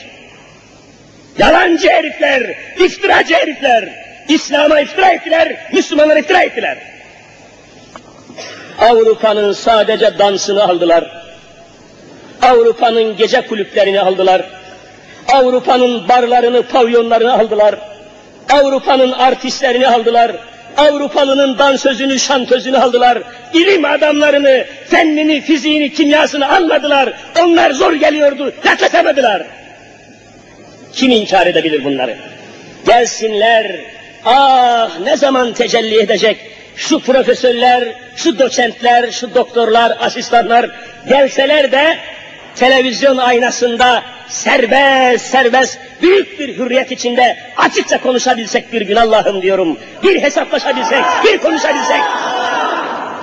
Yalancı 1.38 1.88
herifler, 1.88 2.54
iftiracı 2.78 3.34
herifler, 3.34 3.88
İslam'a 4.28 4.80
iftira 4.80 5.08
ettiler, 5.08 5.56
Müslümanlara 5.72 6.18
iftira 6.18 6.42
ettiler. 6.42 6.78
Avrupa'nın 8.78 9.52
sadece 9.52 10.18
dansını 10.18 10.64
aldılar. 10.64 11.26
Avrupa'nın 12.42 13.16
gece 13.16 13.40
kulüplerini 13.40 14.00
aldılar. 14.00 14.44
Avrupa'nın 15.32 16.08
barlarını, 16.08 16.62
pavyonlarını 16.62 17.32
aldılar. 17.32 17.78
Avrupa'nın 18.50 19.12
artistlerini 19.12 19.88
aldılar. 19.88 20.32
Avrupalının 20.76 21.58
dansözünü, 21.58 22.18
şantözünü 22.18 22.78
aldılar. 22.78 23.22
İlim 23.54 23.84
adamlarını, 23.84 24.66
fennini, 24.88 25.40
fiziğini, 25.40 25.92
kimyasını 25.92 26.56
almadılar. 26.56 27.12
Onlar 27.40 27.70
zor 27.70 27.92
geliyordu, 27.92 28.52
yaklaşamadılar. 28.64 29.42
Kim 30.92 31.10
inkar 31.10 31.46
edebilir 31.46 31.84
bunları? 31.84 32.16
Gelsinler, 32.86 33.76
ah 34.24 35.00
ne 35.00 35.16
zaman 35.16 35.52
tecelli 35.52 35.98
edecek 35.98 36.36
şu 36.76 37.00
profesörler, 37.00 37.84
şu 38.16 38.38
doçentler, 38.38 39.10
şu 39.10 39.34
doktorlar, 39.34 39.96
asistanlar 40.00 40.70
gelseler 41.08 41.72
de 41.72 41.98
televizyon 42.56 43.16
aynasında 43.16 44.02
serbest 44.28 45.26
serbest 45.26 45.78
büyük 46.02 46.40
bir 46.40 46.58
hürriyet 46.58 46.92
içinde 46.92 47.36
açıkça 47.56 48.00
konuşabilsek 48.00 48.72
bir 48.72 48.80
gün 48.80 48.96
Allah'ım 48.96 49.42
diyorum. 49.42 49.78
Bir 50.02 50.22
hesaplaşabilsek, 50.22 51.04
bir 51.24 51.38
konuşabilsek. 51.38 52.00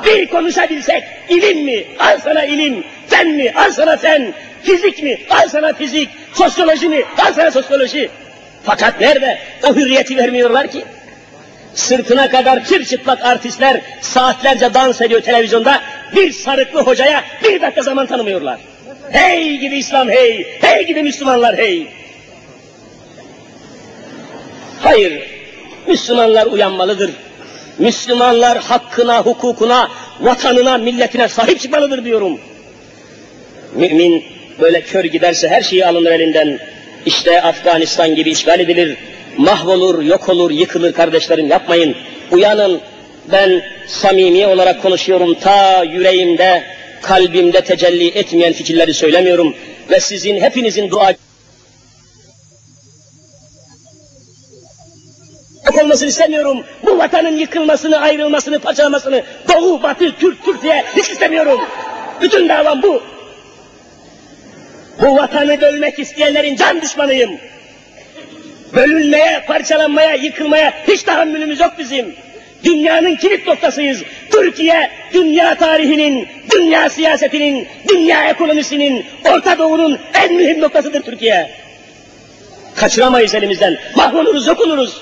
Bir 0.06 0.28
konuşabilsek, 0.28 1.04
ilim 1.30 1.66
mi? 1.66 1.84
Al 2.00 2.20
sana 2.24 2.46
ilim. 2.46 2.84
Fen 3.08 3.28
mi? 3.28 3.54
Al 3.56 3.72
sana 3.72 3.98
fen. 3.98 4.34
Fizik 4.64 5.04
mi? 5.04 5.18
Al 5.30 5.50
sana 5.50 5.74
fizik. 5.74 6.10
Sosyoloji 6.34 6.90
mi? 6.90 7.04
Al 7.18 7.34
sana 7.34 7.52
sosyoloji. 7.52 8.10
Fakat 8.64 9.02
nerede? 9.02 9.40
O 9.64 9.76
hürriyeti 9.76 10.18
vermiyorlar 10.18 10.68
ki. 10.68 10.86
Sırtına 11.74 12.30
kadar 12.30 12.64
çıplak 12.64 13.26
artistler 13.26 13.82
saatlerce 14.02 14.74
dans 14.74 15.02
ediyor 15.02 15.22
televizyonda. 15.22 15.82
Bir 16.16 16.32
sarıklı 16.32 16.82
hocaya 16.82 17.24
bir 17.44 17.62
dakika 17.62 17.82
zaman 17.82 18.06
tanımıyorlar. 18.06 18.60
Hey 19.12 19.58
gibi 19.58 19.78
İslam 19.78 20.10
hey, 20.10 20.48
hey 20.62 20.86
gibi 20.86 21.04
Müslümanlar 21.04 21.58
hey. 21.58 21.88
Hayır, 24.80 25.24
Müslümanlar 25.88 26.46
uyanmalıdır. 26.46 27.12
Müslümanlar 27.78 28.58
hakkına, 28.58 29.22
hukukuna, 29.22 29.92
vatanına, 30.20 30.78
milletine 30.78 31.28
sahip 31.28 31.60
çıkmalıdır 31.60 32.06
diyorum. 32.06 32.40
Mümin 33.76 34.24
böyle 34.60 34.82
kör 34.82 35.04
giderse 35.06 35.50
her 35.50 35.62
şeyi 35.62 35.86
alınır 35.86 36.12
elinden. 36.12 36.60
İşte 37.06 37.42
Afganistan 37.42 38.16
gibi 38.16 38.30
işgal 38.30 38.60
edilir, 38.60 38.98
mahvolur, 39.38 40.02
yok 40.02 40.30
olur, 40.30 40.52
yıkılır 40.52 40.94
kardeşlerim 40.94 41.50
yapmayın. 41.50 41.96
Uyanın, 42.32 42.82
ben 43.32 43.62
samimi 43.88 44.48
olarak 44.48 44.82
konuşuyorum 44.82 45.34
ta 45.34 45.84
yüreğimde, 45.84 46.64
kalbimde 47.04 47.64
tecelli 47.64 48.08
etmeyen 48.08 48.54
fikirleri 48.54 48.94
söylemiyorum. 48.94 49.56
Ve 49.90 50.00
sizin 50.00 50.42
hepinizin 50.42 50.90
dua 50.90 51.14
olmasını 55.84 56.10
istemiyorum. 56.10 56.64
Bu 56.86 56.98
vatanın 56.98 57.38
yıkılmasını, 57.38 58.00
ayrılmasını, 58.00 58.60
parçalamasını, 58.60 59.24
Doğu, 59.54 59.84
Batı, 59.84 60.16
Türk, 60.20 60.46
Türk 60.46 60.64
diye 60.64 60.86
hiç 60.98 61.10
istemiyorum. 61.10 61.62
Bütün 62.22 62.50
davam 62.50 62.82
bu. 62.82 63.04
Bu 65.02 65.16
vatanı 65.16 65.62
bölmek 65.62 66.00
isteyenlerin 66.00 66.56
can 66.56 66.82
düşmanıyım. 66.82 67.32
Bölünmeye, 68.76 69.44
parçalanmaya, 69.48 70.16
yıkılmaya 70.16 70.74
hiç 70.88 71.04
tahammülümüz 71.04 71.60
yok 71.60 71.74
bizim. 71.80 72.16
Dünyanın 72.64 73.16
kilit 73.16 73.48
noktasıyız. 73.48 74.04
Türkiye, 74.32 74.92
dünya 75.14 75.56
tarihinin, 75.56 76.28
dünya 76.52 76.90
siyasetinin, 76.90 77.68
dünya 77.90 78.30
ekonomisinin, 78.30 79.06
Orta 79.26 79.58
Doğu'nun 79.58 80.00
en 80.14 80.34
mühim 80.34 80.62
noktasıdır 80.62 81.02
Türkiye. 81.02 81.50
Kaçıramayız 82.76 83.36
elimizden. 83.36 83.78
Mahvoluruz, 83.96 84.48
yok 84.48 84.62
oluruz. 84.62 85.02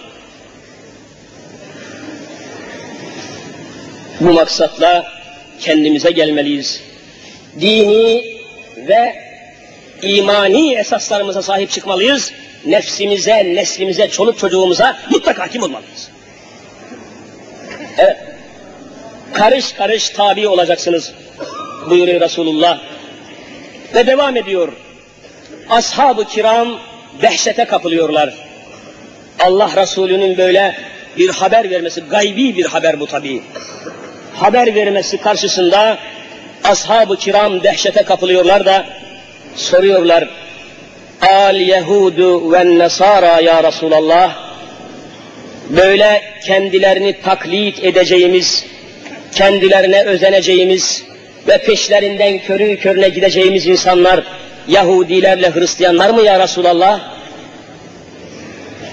Bu 4.19 4.33
maksatla 4.33 5.05
kendimize 5.59 6.11
gelmeliyiz. 6.11 6.83
Dini 7.61 8.23
ve 8.77 9.15
imani 10.01 10.75
esaslarımıza 10.75 11.41
sahip 11.41 11.71
çıkmalıyız. 11.71 12.31
Nefsimize, 12.65 13.55
neslimize, 13.55 14.09
çoluk 14.09 14.39
çocuğumuza 14.39 14.97
mutlaka 15.09 15.43
hakim 15.43 15.63
olmalıyız. 15.63 16.09
Evet. 17.97 18.17
Karış 19.33 19.73
karış 19.73 20.09
tabi 20.09 20.47
olacaksınız 20.47 21.13
buyuruyor 21.89 22.21
Resulullah. 22.21 22.79
Ve 23.95 24.07
devam 24.07 24.37
ediyor. 24.37 24.73
Ashab-ı 25.69 26.25
kiram 26.25 26.79
dehşete 27.21 27.65
kapılıyorlar. 27.65 28.33
Allah 29.39 29.69
Resulü'nün 29.75 30.37
böyle 30.37 30.75
bir 31.17 31.29
haber 31.29 31.69
vermesi, 31.69 32.01
gaybi 32.01 32.57
bir 32.57 32.65
haber 32.65 32.99
bu 32.99 33.07
tabi. 33.07 33.43
Haber 34.35 34.75
vermesi 34.75 35.17
karşısında 35.17 35.97
ashab-ı 36.63 37.17
kiram 37.17 37.63
dehşete 37.63 38.03
kapılıyorlar 38.03 38.65
da 38.65 38.85
soruyorlar. 39.55 40.29
Al 41.21 41.55
Yehudu 41.55 42.51
ve 42.51 42.77
Nesara 42.79 43.41
ya 43.41 43.63
Resulallah 43.63 44.50
böyle 45.77 46.21
kendilerini 46.43 47.21
taklit 47.21 47.83
edeceğimiz, 47.83 48.65
kendilerine 49.35 50.03
özeneceğimiz 50.03 51.03
ve 51.47 51.57
peşlerinden 51.57 52.39
körü 52.39 52.77
körüne 52.77 53.09
gideceğimiz 53.09 53.67
insanlar 53.67 54.23
Yahudilerle 54.67 55.55
Hristiyanlar 55.55 56.09
mı 56.09 56.21
ya 56.21 56.39
Resulallah? 56.39 56.99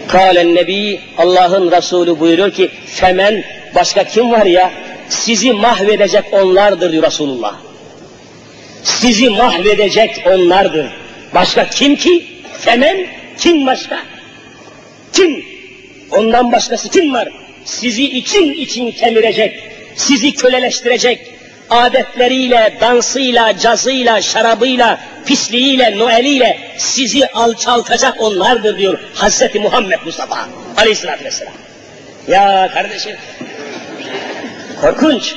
Kalen 0.09 0.55
Nebi, 0.55 1.01
Allah'ın 1.19 1.71
Resulü 1.71 2.21
buyuruyor 2.21 2.51
ki, 2.51 2.71
femen 2.87 3.45
başka 3.75 4.05
kim 4.05 4.31
var 4.31 4.47
ya? 4.47 4.71
Sizi 5.09 5.53
mahvedecek 5.53 6.25
onlardır 6.33 6.93
diyor 6.93 7.03
Resulullah. 7.03 7.55
Sizi 8.83 9.31
mahvedecek 9.31 10.25
onlardır. 10.27 10.87
Başka 11.35 11.71
kim 11.71 11.97
ki? 11.97 12.27
Femen 12.61 13.07
kim 13.39 13.67
başka? 13.67 13.99
Kim? 15.13 15.58
Ondan 16.11 16.53
başkası 16.53 16.89
kim 16.91 17.15
var? 17.15 17.29
Sizi 17.65 18.05
için 18.05 18.53
için 18.53 18.91
kemirecek, 18.91 19.61
sizi 19.97 20.35
köleleştirecek, 20.35 21.35
adetleriyle, 21.71 22.79
dansıyla, 22.81 23.59
cazıyla, 23.59 24.23
şarabıyla, 24.23 25.01
pisliğiyle, 25.27 25.99
noeliyle 25.99 26.59
sizi 26.79 27.27
alçaltacak 27.27 28.21
onlardır 28.21 28.79
diyor 28.79 28.99
Hazreti 29.15 29.61
Muhammed 29.61 29.99
Mustafa 30.05 30.49
aleyhissalatü 30.77 31.25
vesselam. 31.25 31.55
Ya 32.29 32.71
kardeşim, 32.75 33.17
korkunç. 34.81 35.35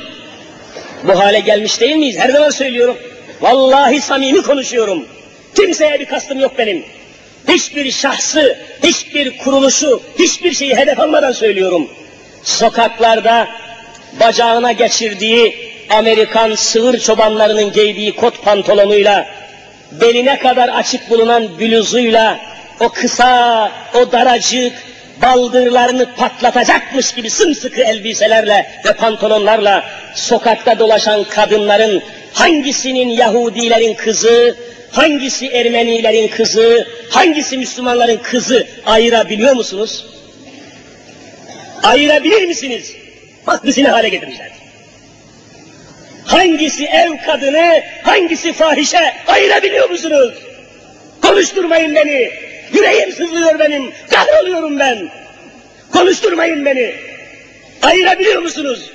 Bu 1.04 1.18
hale 1.18 1.40
gelmiş 1.40 1.80
değil 1.80 1.96
miyiz? 1.96 2.18
Her 2.18 2.30
zaman 2.30 2.50
söylüyorum. 2.50 2.96
Vallahi 3.40 4.00
samimi 4.00 4.42
konuşuyorum. 4.42 5.06
Kimseye 5.54 6.00
bir 6.00 6.06
kastım 6.06 6.40
yok 6.40 6.58
benim 6.58 6.84
hiçbir 7.48 7.90
şahsı, 7.90 8.58
hiçbir 8.84 9.38
kuruluşu, 9.38 10.02
hiçbir 10.18 10.52
şeyi 10.52 10.76
hedef 10.76 11.00
almadan 11.00 11.32
söylüyorum. 11.32 11.90
Sokaklarda 12.42 13.48
bacağına 14.20 14.72
geçirdiği 14.72 15.72
Amerikan 15.90 16.54
sığır 16.54 16.98
çobanlarının 16.98 17.72
giydiği 17.72 18.16
kot 18.16 18.44
pantolonuyla 18.44 19.26
beline 19.92 20.38
kadar 20.38 20.68
açık 20.68 21.10
bulunan 21.10 21.60
bluzuyla 21.60 22.38
o 22.80 22.88
kısa, 22.88 23.72
o 23.94 24.12
daracık, 24.12 24.72
baldırlarını 25.22 26.14
patlatacakmış 26.16 27.14
gibi 27.14 27.30
sımsıkı 27.30 27.82
elbiselerle 27.82 28.70
ve 28.84 28.92
pantolonlarla 28.92 29.84
sokakta 30.14 30.78
dolaşan 30.78 31.24
kadınların 31.24 32.02
hangisinin 32.32 33.08
Yahudilerin 33.08 33.94
kızı, 33.94 34.56
hangisi 34.92 35.48
Ermenilerin 35.48 36.28
kızı, 36.28 36.88
hangisi 37.10 37.58
Müslümanların 37.58 38.16
kızı 38.16 38.66
ayırabiliyor 38.86 39.52
musunuz? 39.56 40.06
Ayırabilir 41.82 42.46
misiniz? 42.46 42.96
Bak 43.46 43.66
bizi 43.66 43.84
ne 43.84 43.88
hale 43.88 44.08
getirmişler. 44.08 44.50
Hangisi 46.24 46.84
ev 46.84 47.10
kadını, 47.26 47.82
hangisi 48.02 48.52
fahişe 48.52 49.14
ayırabiliyor 49.26 49.90
musunuz? 49.90 50.34
Konuşturmayın 51.22 51.94
beni. 51.94 52.30
Yüreğim 52.72 53.12
sızlıyor 53.12 53.58
benim. 53.58 53.92
Kahroluyorum 54.10 54.78
ben. 54.78 55.10
Konuşturmayın 55.92 56.64
beni. 56.64 56.94
Ayırabiliyor 57.82 58.42
musunuz? 58.42 58.90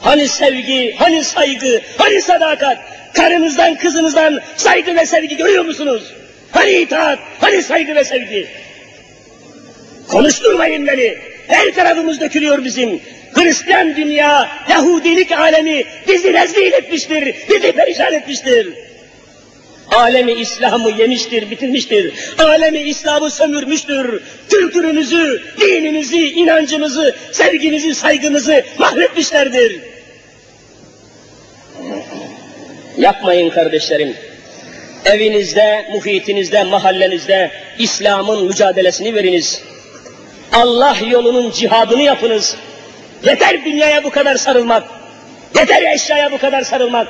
Hani 0.00 0.28
sevgi, 0.28 0.94
hani 0.98 1.24
saygı, 1.24 1.80
hani 1.98 2.22
sadakat? 2.22 2.78
Karınızdan, 3.14 3.74
kızınızdan 3.78 4.40
saygı 4.56 4.96
ve 4.96 5.06
sevgi 5.06 5.36
görüyor 5.36 5.64
musunuz? 5.64 6.02
Hani 6.50 6.70
itaat, 6.70 7.18
hani 7.40 7.62
saygı 7.62 7.94
ve 7.94 8.04
sevgi? 8.04 8.48
Konuşturmayın 10.08 10.86
beni. 10.86 11.18
Her 11.46 11.74
tarafımız 11.74 12.20
dökülüyor 12.20 12.64
bizim. 12.64 13.00
Hristiyan 13.34 13.96
dünya, 13.96 14.48
Yahudilik 14.70 15.32
alemi 15.32 15.84
bizi 16.08 16.32
rezil 16.32 16.72
etmiştir, 16.72 17.34
bizi 17.50 17.72
perişan 17.72 18.14
etmiştir. 18.14 18.68
Alemi 19.90 20.32
İslam'ı 20.32 20.90
yemiştir, 20.90 21.50
bitirmiştir. 21.50 22.14
Alemi 22.38 22.78
İslam'ı 22.78 23.30
sömürmüştür. 23.30 24.22
Kültürünüzü, 24.50 25.42
dininizi, 25.60 26.28
inancınızı, 26.30 27.16
sevginizi, 27.32 27.94
saygınızı 27.94 28.64
mahvetmişlerdir. 28.78 29.80
Yapmayın 32.98 33.50
kardeşlerim. 33.50 34.16
Evinizde, 35.04 35.86
muhitinizde, 35.92 36.64
mahallenizde 36.64 37.50
İslam'ın 37.78 38.46
mücadelesini 38.46 39.14
veriniz. 39.14 39.62
Allah 40.52 40.96
yolunun 41.10 41.50
cihadını 41.50 42.02
yapınız. 42.02 42.56
Yeter 43.24 43.64
dünyaya 43.64 44.04
bu 44.04 44.10
kadar 44.10 44.36
sarılmak. 44.36 44.84
Yeter 45.58 45.94
eşyaya 45.94 46.32
bu 46.32 46.38
kadar 46.38 46.62
sarılmak. 46.62 47.08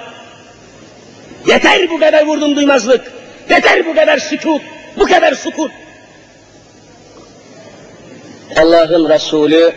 Yeter 1.46 1.90
bu 1.90 2.00
kadar 2.00 2.26
vurdum 2.26 2.56
duymazlık. 2.56 3.12
Yeter 3.50 3.86
bu 3.86 3.94
kadar 3.94 4.18
sükut. 4.18 4.62
Bu 4.96 5.04
kadar 5.06 5.34
sukut. 5.34 5.70
Allah'ın 8.56 9.08
Resulü 9.08 9.72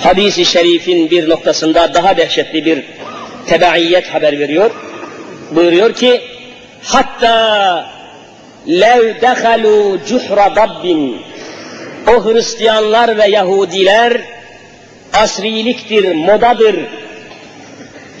hadisi 0.00 0.44
şerifin 0.44 1.10
bir 1.10 1.28
noktasında 1.28 1.94
daha 1.94 2.16
dehşetli 2.16 2.64
bir 2.64 2.84
tebaiyet 3.48 4.14
haber 4.14 4.38
veriyor. 4.38 4.70
Buyuruyor 5.50 5.94
ki 5.94 6.20
hatta 6.82 7.90
lev 8.68 9.20
dehalu 9.20 9.98
cuhra 10.08 10.56
dabbin 10.56 11.22
o 12.06 12.24
Hristiyanlar 12.24 13.18
ve 13.18 13.26
Yahudiler 13.26 14.20
asriliktir, 15.12 16.14
modadır, 16.14 16.76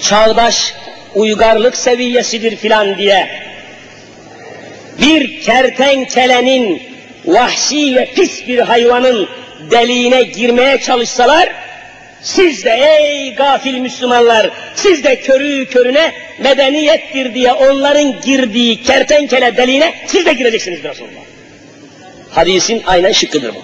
çağdaş 0.00 0.74
uygarlık 1.14 1.76
seviyesidir 1.76 2.56
filan 2.56 2.98
diye 2.98 3.28
bir 5.00 5.40
kertenkelenin 5.40 6.82
vahşi 7.26 7.96
ve 7.96 8.08
pis 8.14 8.48
bir 8.48 8.58
hayvanın 8.58 9.28
deliğine 9.70 10.22
girmeye 10.22 10.80
çalışsalar 10.80 11.48
siz 12.26 12.64
de 12.64 12.70
ey 12.70 13.34
gafil 13.34 13.78
Müslümanlar 13.78 14.50
siz 14.74 15.04
de 15.04 15.20
körü 15.20 15.66
körüne 15.66 16.12
medeniyettir 16.38 17.34
diye 17.34 17.52
onların 17.52 18.20
girdiği 18.20 18.82
kertenkele 18.82 19.56
deliğine 19.56 19.94
siz 20.06 20.26
de 20.26 20.32
gireceksiniz 20.32 20.82
Resulullah. 20.82 21.20
Hadisin 22.30 22.82
aynen 22.86 23.12
şıkkıdır 23.12 23.54
bu. 23.54 23.58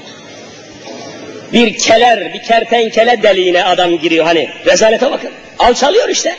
Bir 1.52 1.78
keler, 1.78 2.34
bir 2.34 2.42
kertenkele 2.42 3.22
deliğine 3.22 3.64
adam 3.64 3.98
giriyor 3.98 4.24
hani. 4.24 4.48
Rezalete 4.66 5.10
bakın. 5.10 5.30
Alçalıyor 5.58 6.08
işte. 6.08 6.36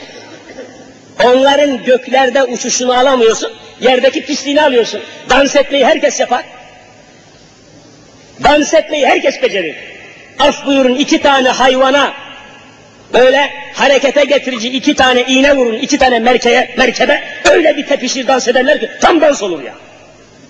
Onların 1.24 1.84
göklerde 1.84 2.44
uçuşunu 2.44 2.94
alamıyorsun, 3.00 3.52
yerdeki 3.82 4.26
pisliğini 4.26 4.62
alıyorsun. 4.62 5.02
Dans 5.30 5.56
etmeyi 5.56 5.86
herkes 5.86 6.20
yapar. 6.20 6.44
Dans 8.44 8.74
etmeyi 8.74 9.06
herkes 9.06 9.42
becerir. 9.42 9.93
Af 10.40 10.66
buyurun 10.66 10.96
iki 10.96 11.22
tane 11.22 11.50
hayvana 11.50 12.14
böyle 13.14 13.50
harekete 13.74 14.24
getirici 14.24 14.70
iki 14.70 14.96
tane 14.96 15.24
iğne 15.24 15.56
vurun, 15.56 15.74
iki 15.74 15.98
tane 15.98 16.20
merkeye, 16.20 16.74
merkebe 16.78 17.24
öyle 17.52 17.78
bir 17.78 17.86
tepişir 17.88 18.28
dans 18.28 18.48
ederler 18.48 18.80
ki 18.80 18.90
tam 19.02 19.22
dans 19.22 19.44
olur 19.44 19.64
ya. 19.64 19.74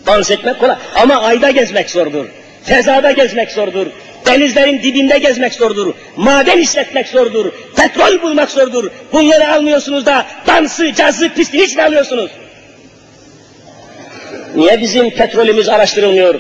Dans 0.06 0.32
etmek 0.32 0.60
kolay 0.60 0.76
ama 0.96 1.22
ayda 1.22 1.52
gezmek 1.52 1.90
zordur. 1.90 2.26
Fezada 2.64 3.12
gezmek 3.12 3.52
zordur. 3.52 3.88
Denizlerin 4.26 4.84
dibinde 4.84 5.18
gezmek 5.18 5.54
zordur. 5.54 5.94
Maden 6.18 6.58
işletmek 6.58 7.08
zordur. 7.08 7.52
Petrol 7.76 8.22
bulmak 8.22 8.52
zordur. 8.52 8.92
Bunları 9.14 9.52
almıyorsunuz 9.54 10.06
da 10.06 10.26
dansı, 10.48 10.94
cazı, 10.94 11.30
pisliği 11.30 11.66
hiç 11.66 11.78
alıyorsunuz? 11.78 12.32
Niye 14.56 14.82
bizim 14.82 15.10
petrolümüz 15.10 15.70
araştırılmıyor? 15.70 16.40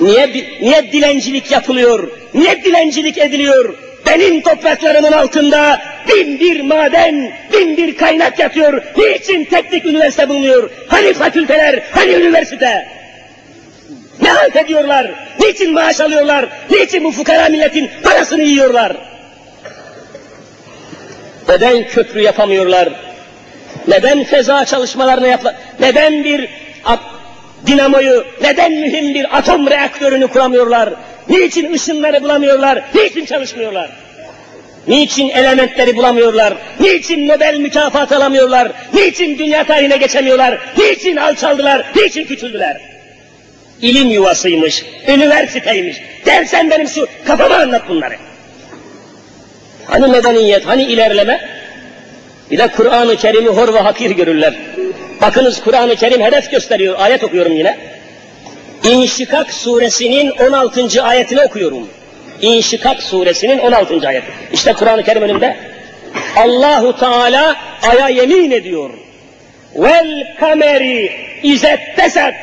Niye, 0.00 0.32
niye 0.60 0.92
dilencilik 0.92 1.50
yapılıyor? 1.50 2.08
Niye 2.34 2.64
dilencilik 2.64 3.18
ediliyor? 3.18 3.74
Benim 4.06 4.42
topraklarımın 4.42 5.12
altında 5.12 5.82
bin 6.08 6.40
bir 6.40 6.60
maden, 6.60 7.32
bin 7.52 7.76
bir 7.76 7.96
kaynak 7.96 8.38
yatıyor. 8.38 8.82
Niçin 8.96 9.44
teknik 9.44 9.84
üniversite 9.84 10.28
bulunuyor? 10.28 10.70
Hani 10.88 11.12
fakülteler, 11.12 11.82
hani 11.92 12.12
üniversite? 12.12 12.88
Ne 14.22 14.30
halt 14.30 14.56
ediyorlar? 14.56 15.10
Niçin 15.40 15.72
maaş 15.72 16.00
alıyorlar? 16.00 16.48
Niçin 16.70 17.04
bu 17.04 17.10
fukara 17.12 17.48
milletin 17.48 17.90
parasını 18.02 18.42
yiyorlar? 18.42 18.96
Neden 21.48 21.88
köprü 21.88 22.22
yapamıyorlar? 22.22 22.88
Neden 23.88 24.24
feza 24.24 24.64
çalışmalarını 24.64 25.28
yaplar? 25.28 25.54
Neden 25.80 26.24
bir 26.24 26.48
dinamoyu, 27.66 28.24
neden 28.42 28.72
mühim 28.72 29.14
bir 29.14 29.38
atom 29.38 29.70
reaktörünü 29.70 30.26
kuramıyorlar? 30.26 30.94
Niçin 31.28 31.72
ışınları 31.72 32.22
bulamıyorlar? 32.22 32.84
Niçin 32.94 33.24
çalışmıyorlar? 33.24 33.90
Niçin 34.88 35.28
elementleri 35.28 35.96
bulamıyorlar? 35.96 36.54
Niçin 36.80 37.28
Nobel 37.28 37.56
mükafat 37.56 38.12
alamıyorlar? 38.12 38.72
Niçin 38.94 39.38
dünya 39.38 39.64
tarihine 39.64 39.96
geçemiyorlar? 39.96 40.58
Niçin 40.78 41.16
alçaldılar? 41.16 41.84
Niçin 41.96 42.24
küçüldüler? 42.24 42.94
ilim 43.82 44.10
yuvasıymış, 44.10 44.84
üniversiteymiş. 45.08 45.96
Dersen 46.26 46.70
benim 46.70 46.88
şu 46.88 47.06
kafama 47.26 47.54
anlat 47.54 47.82
bunları. 47.88 48.14
Hani 49.86 50.06
medeniyet, 50.06 50.66
hani 50.66 50.82
ilerleme? 50.82 51.48
Bir 52.50 52.58
de 52.58 52.68
Kur'an-ı 52.68 53.16
Kerim'i 53.16 53.48
hor 53.48 53.74
ve 53.74 53.78
hakir 53.78 54.10
görürler. 54.10 54.54
Bakınız 55.26 55.62
Kur'an-ı 55.62 55.96
Kerim 55.96 56.22
hedef 56.22 56.50
gösteriyor. 56.50 56.94
Ayet 56.98 57.24
okuyorum 57.24 57.52
yine. 57.52 57.78
İnşikak 58.82 59.50
suresinin 59.52 60.30
16. 60.30 61.02
ayetini 61.02 61.40
okuyorum. 61.40 61.88
İnşikak 62.42 63.02
suresinin 63.02 63.58
16. 63.58 64.08
ayeti. 64.08 64.26
İşte 64.52 64.72
Kur'an-ı 64.72 65.02
Kerim 65.02 65.22
önümde. 65.22 65.56
Allahu 66.36 66.98
Teala 66.98 67.56
aya 67.82 68.08
yemin 68.08 68.50
ediyor. 68.50 68.90
Vel 69.76 70.36
kameri 70.40 71.12
izet 71.42 71.80
teset 71.96 72.34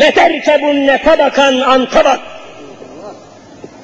leterkebunne 0.00 1.02
tabakan 1.02 1.60
an 1.60 1.88
tabak. 1.88 2.20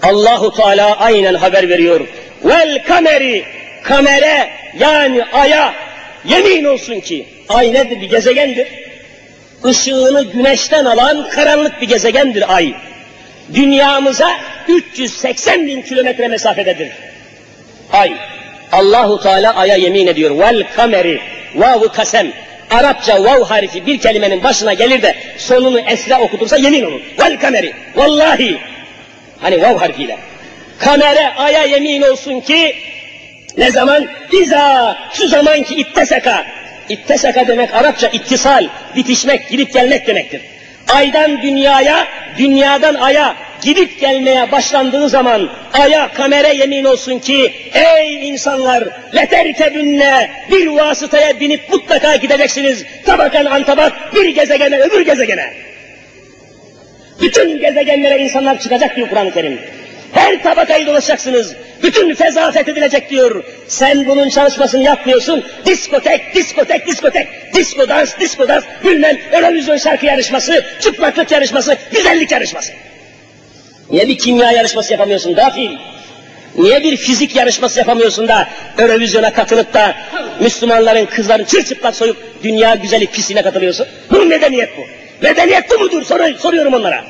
Allahu 0.03 0.57
Teala 0.57 0.97
aynen 1.01 1.35
haber 1.35 1.69
veriyor. 1.69 2.01
Vel 2.45 2.85
kameri 2.85 3.45
kamere 3.83 4.49
yani 4.79 5.25
aya 5.25 5.75
yemin 6.25 6.65
olsun 6.65 7.01
ki 7.01 7.36
ay 7.49 7.75
nedir 7.75 8.01
bir 8.01 8.11
gezegendir. 8.11 8.69
Işığını 9.71 10.23
güneşten 10.23 10.85
alan 10.85 11.29
karanlık 11.29 11.81
bir 11.81 11.89
gezegendir 11.89 12.55
ay. 12.55 12.75
Dünyamıza 13.55 14.31
380 14.69 15.67
bin 15.67 15.83
kilometre 15.83 16.29
mesafededir. 16.29 16.89
Ay. 17.93 18.13
Allahu 18.73 19.23
Teala 19.23 19.57
aya 19.57 19.77
yemin 19.77 20.07
ediyor. 20.07 20.39
Vel 20.39 20.63
kameri, 20.77 21.21
vavu 21.55 21.93
kasem. 21.93 22.33
Arapça 22.71 23.25
vav 23.25 23.45
harfi 23.45 23.87
bir 23.87 24.01
kelimenin 24.01 24.43
başına 24.43 24.75
gelir 24.75 25.03
de 25.03 25.15
sonunu 25.39 25.81
esra 25.81 26.21
okutursa 26.21 26.57
yemin 26.57 26.85
olur. 26.85 27.01
Vel 27.19 27.41
kameri. 27.41 27.73
Vallahi. 27.97 28.59
Hani 29.41 29.63
vav 29.63 29.77
harfiyle. 29.79 30.19
Kamere 30.79 31.29
aya 31.37 31.63
yemin 31.63 32.03
olsun 32.03 32.41
ki 32.41 32.77
ne 33.57 33.71
zaman? 33.71 34.07
İza 34.33 34.97
şu 35.13 35.29
zaman 35.29 35.63
ki 35.63 35.75
itteseka 35.75 36.47
İttesaka 36.89 37.49
demek 37.49 37.75
Arapça 37.75 38.09
ittisal, 38.09 38.69
bitişmek, 38.97 39.49
gidip 39.51 39.73
gelmek 39.73 40.07
demektir. 40.07 40.41
Aydan 40.89 41.43
dünyaya, 41.43 42.07
dünyadan 42.39 42.95
aya 42.95 43.37
gidip 43.63 44.01
gelmeye 44.01 44.53
başlandığı 44.53 45.09
zaman 45.09 45.51
aya 45.73 46.13
kamera 46.13 46.49
yemin 46.49 46.85
olsun 46.85 47.19
ki 47.19 47.53
ey 47.75 48.29
insanlar 48.29 48.85
leterkebünne 49.15 50.31
bir 50.51 50.67
vasıtaya 50.67 51.41
binip 51.41 51.73
mutlaka 51.73 52.17
gideceksiniz. 52.17 52.85
Tabakan 53.07 53.45
antabak 53.45 54.15
bir 54.15 54.29
gezegene 54.29 54.79
öbür 54.79 55.01
gezegene. 55.01 55.53
Bütün 57.21 57.61
gezegenlere 57.61 58.19
insanlar 58.19 58.61
çıkacak 58.61 58.97
diyor 58.97 59.09
Kur'an-ı 59.09 59.35
Kerim. 59.35 59.61
Her 60.13 60.43
tabakayı 60.43 60.87
dolaşacaksınız. 60.87 61.57
Bütün 61.83 62.15
feza 62.15 62.53
fethedilecek 62.53 63.11
diyor. 63.11 63.45
Sen 63.69 64.07
bunun 64.07 64.29
çalışmasını 64.29 64.83
yapmıyorsun. 64.83 65.45
Diskotek, 65.67 66.35
diskotek, 66.35 66.87
diskotek. 66.87 67.29
Disko 67.55 67.89
dans, 67.89 68.21
disko 68.21 68.49
dans. 68.49 68.65
Bilmem 68.85 69.19
Eurovision 69.33 69.77
şarkı 69.77 70.07
yarışması, 70.07 70.65
çıplaklık 70.81 71.31
yarışması, 71.31 71.77
güzellik 71.93 72.31
yarışması. 72.31 72.73
Niye 73.91 74.09
bir 74.09 74.19
kimya 74.19 74.53
yarışması 74.53 74.93
yapamıyorsun 74.93 75.35
gafil? 75.35 75.71
Niye 76.57 76.83
bir 76.83 76.97
fizik 76.97 77.37
yarışması 77.37 77.79
yapamıyorsun 77.79 78.29
da 78.29 78.49
Eurovizyona 78.79 79.33
katılıp 79.33 79.75
da 79.75 79.95
Müslümanların 80.41 81.07
kızlarını 81.07 81.47
çırçıplak 81.47 81.97
soyup 81.97 82.17
dünya 82.43 82.75
güzellik 82.75 83.13
pisliğine 83.13 83.43
katılıyorsun? 83.43 83.87
Bu 84.11 84.25
medeniyet 84.25 84.71
bu. 84.79 84.83
Medeniyet 85.23 85.71
bu 85.71 85.79
mudur? 85.79 86.05
Sor 86.05 86.21
soruyorum 86.39 86.75
onlara. 86.75 87.05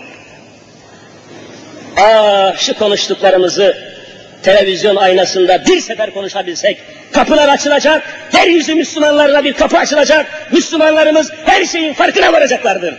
Ah 1.97 2.57
şu 2.59 2.79
konuştuklarımızı 2.79 3.96
televizyon 4.43 4.97
aynasında 4.97 5.67
bir 5.67 5.81
sefer 5.81 6.11
konuşabilsek, 6.11 6.83
kapılar 7.13 7.49
açılacak, 7.49 8.03
yeryüzü 8.35 8.75
Müslümanlarına 8.75 9.45
bir 9.45 9.53
kapı 9.53 9.79
açılacak, 9.79 10.27
Müslümanlarımız 10.53 11.33
her 11.45 11.65
şeyin 11.65 11.93
farkına 11.95 12.33
varacaklardır. 12.33 12.95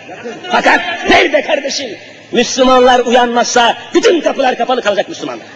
Fakat 0.52 0.80
nerede 1.10 1.42
kardeşim? 1.42 1.90
Müslümanlar 2.32 3.00
uyanmazsa 3.00 3.78
bütün 3.94 4.22
kapılar 4.22 4.58
kapalı 4.58 4.82
kalacak 4.82 5.10
Müslümanlar. 5.10 5.48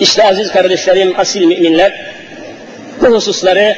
İşte 0.00 0.24
aziz 0.24 0.52
kardeşlerim, 0.52 1.20
asil 1.20 1.44
müminler, 1.44 2.12
bu 3.00 3.06
hususları 3.06 3.76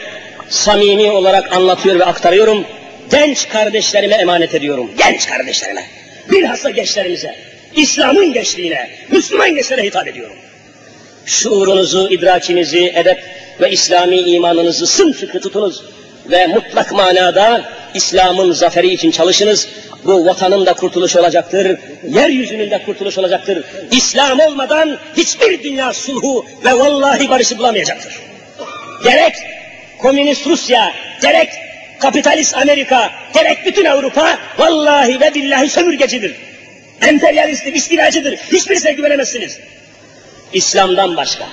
samimi 0.48 1.10
olarak 1.10 1.52
anlatıyor 1.52 1.98
ve 1.98 2.04
aktarıyorum. 2.04 2.64
Genç 3.10 3.48
kardeşlerime 3.48 4.14
emanet 4.14 4.54
ediyorum. 4.54 4.90
Genç 4.98 5.28
kardeşlerime. 5.28 5.84
Bilhassa 6.30 6.70
gençlerimize. 6.70 7.53
İslam'ın 7.76 8.32
gençliğine, 8.32 8.90
Müslüman 9.10 9.54
gençlere 9.54 9.82
hitap 9.82 10.08
ediyorum. 10.08 10.36
Şuurunuzu, 11.26 12.08
idrakinizi, 12.10 12.92
edep 12.94 13.18
ve 13.60 13.70
İslami 13.70 14.16
imanınızı 14.16 14.86
sımsıkı 14.86 15.40
tutunuz 15.40 15.82
ve 16.30 16.46
mutlak 16.46 16.92
manada 16.92 17.64
İslam'ın 17.94 18.52
zaferi 18.52 18.92
için 18.92 19.10
çalışınız. 19.10 19.68
Bu 20.04 20.26
vatanın 20.26 20.66
da 20.66 20.72
kurtuluş 20.72 21.16
olacaktır, 21.16 21.78
yeryüzünün 22.08 22.70
de 22.70 22.82
kurtuluş 22.86 23.18
olacaktır. 23.18 23.64
İslam 23.90 24.40
olmadan 24.40 24.98
hiçbir 25.16 25.62
dünya 25.62 25.92
sulhu 25.92 26.46
ve 26.64 26.72
vallahi 26.72 27.28
barışı 27.28 27.58
bulamayacaktır. 27.58 28.14
Gerek 29.04 29.34
komünist 29.98 30.46
Rusya, 30.46 30.92
gerek 31.22 31.48
kapitalist 32.00 32.56
Amerika, 32.56 33.10
gerek 33.34 33.66
bütün 33.66 33.84
Avrupa 33.84 34.38
vallahi 34.58 35.20
ve 35.20 35.34
billahi 35.34 35.68
sömürgecidir. 35.68 36.34
Emperyalisttir, 37.02 37.72
istilacıdır. 37.72 38.36
Hiçbirisine 38.36 38.92
güvenemezsiniz. 38.92 39.58
İslam'dan 40.52 41.16
başka, 41.16 41.48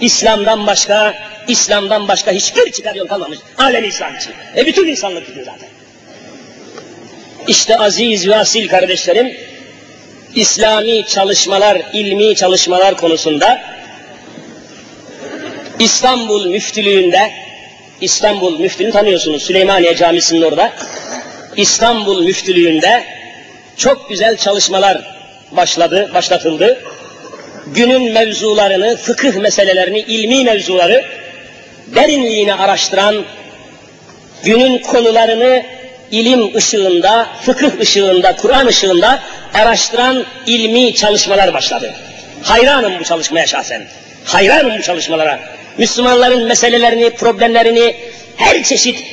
İslam'dan 0.00 0.66
başka, 0.66 1.14
İslam'dan 1.48 2.08
başka 2.08 2.32
hiçbir 2.32 2.72
çıkar 2.72 2.94
yol 2.94 3.06
kalmamış. 3.06 3.38
Alem 3.58 3.84
İslam 3.84 4.16
için. 4.16 4.32
E 4.56 4.66
bütün 4.66 4.86
insanlık 4.86 5.28
için 5.28 5.44
zaten. 5.44 5.68
İşte 7.48 7.78
aziz 7.78 8.28
ve 8.28 8.36
asil 8.36 8.68
kardeşlerim, 8.68 9.36
İslami 10.34 11.06
çalışmalar, 11.06 11.82
ilmi 11.92 12.36
çalışmalar 12.36 12.96
konusunda 12.96 13.60
İstanbul 15.78 16.46
Müftülüğü'nde, 16.46 17.30
İstanbul 18.00 18.60
Müftülüğünü 18.60 18.92
tanıyorsunuz 18.92 19.42
Süleymaniye 19.42 19.96
Camisi'nin 19.96 20.42
orada, 20.42 20.72
İstanbul 21.56 22.22
Müftülüğü'nde 22.22 23.04
çok 23.76 24.08
güzel 24.08 24.36
çalışmalar 24.36 24.98
başladı, 25.50 26.10
başlatıldı. 26.14 26.78
Günün 27.66 28.12
mevzularını, 28.12 28.96
fıkıh 28.96 29.34
meselelerini, 29.34 29.98
ilmi 29.98 30.44
mevzuları 30.44 31.04
derinliğine 31.94 32.54
araştıran, 32.54 33.24
günün 34.44 34.78
konularını 34.78 35.62
ilim 36.10 36.56
ışığında, 36.56 37.26
fıkıh 37.42 37.80
ışığında, 37.80 38.36
Kur'an 38.36 38.66
ışığında 38.66 39.20
araştıran 39.54 40.24
ilmi 40.46 40.94
çalışmalar 40.94 41.54
başladı. 41.54 41.94
Hayranım 42.42 42.92
bu 43.00 43.04
çalışmaya 43.04 43.46
şahsen. 43.46 43.82
Hayranım 44.24 44.78
bu 44.78 44.82
çalışmalara. 44.82 45.40
Müslümanların 45.78 46.44
meselelerini, 46.44 47.10
problemlerini, 47.10 47.96
her 48.36 48.62
çeşit 48.62 49.04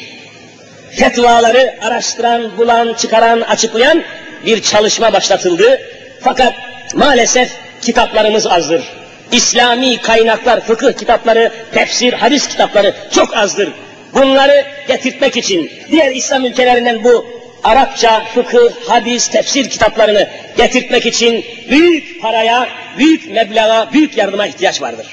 fetvaları 0.92 1.76
araştıran, 1.82 2.58
bulan, 2.58 2.94
çıkaran, 2.94 3.42
açıklayan 3.42 4.04
bir 4.46 4.62
çalışma 4.62 5.14
başlatıldı. 5.14 5.82
Fakat 6.22 6.54
maalesef 6.94 7.52
kitaplarımız 7.82 8.48
azdır. 8.48 8.84
İslami 9.32 10.02
kaynaklar, 10.02 10.62
fıkıh 10.62 10.94
kitapları, 10.94 11.52
tefsir, 11.74 12.14
hadis 12.14 12.48
kitapları 12.48 12.94
çok 13.12 13.38
azdır. 13.38 13.70
Bunları 14.14 14.66
getirtmek 14.88 15.38
için 15.38 15.72
diğer 15.92 16.12
İslam 16.12 16.46
ülkelerinden 16.46 17.04
bu 17.04 17.38
Arapça, 17.64 18.26
fıkıh, 18.34 18.70
hadis, 18.88 19.28
tefsir 19.28 19.70
kitaplarını 19.70 20.28
getirtmek 20.58 21.06
için 21.06 21.46
büyük 21.70 22.22
paraya, 22.22 22.68
büyük 22.98 23.32
meblağa, 23.32 23.90
büyük 23.94 24.18
yardıma 24.18 24.48
ihtiyaç 24.48 24.82
vardır. 24.82 25.08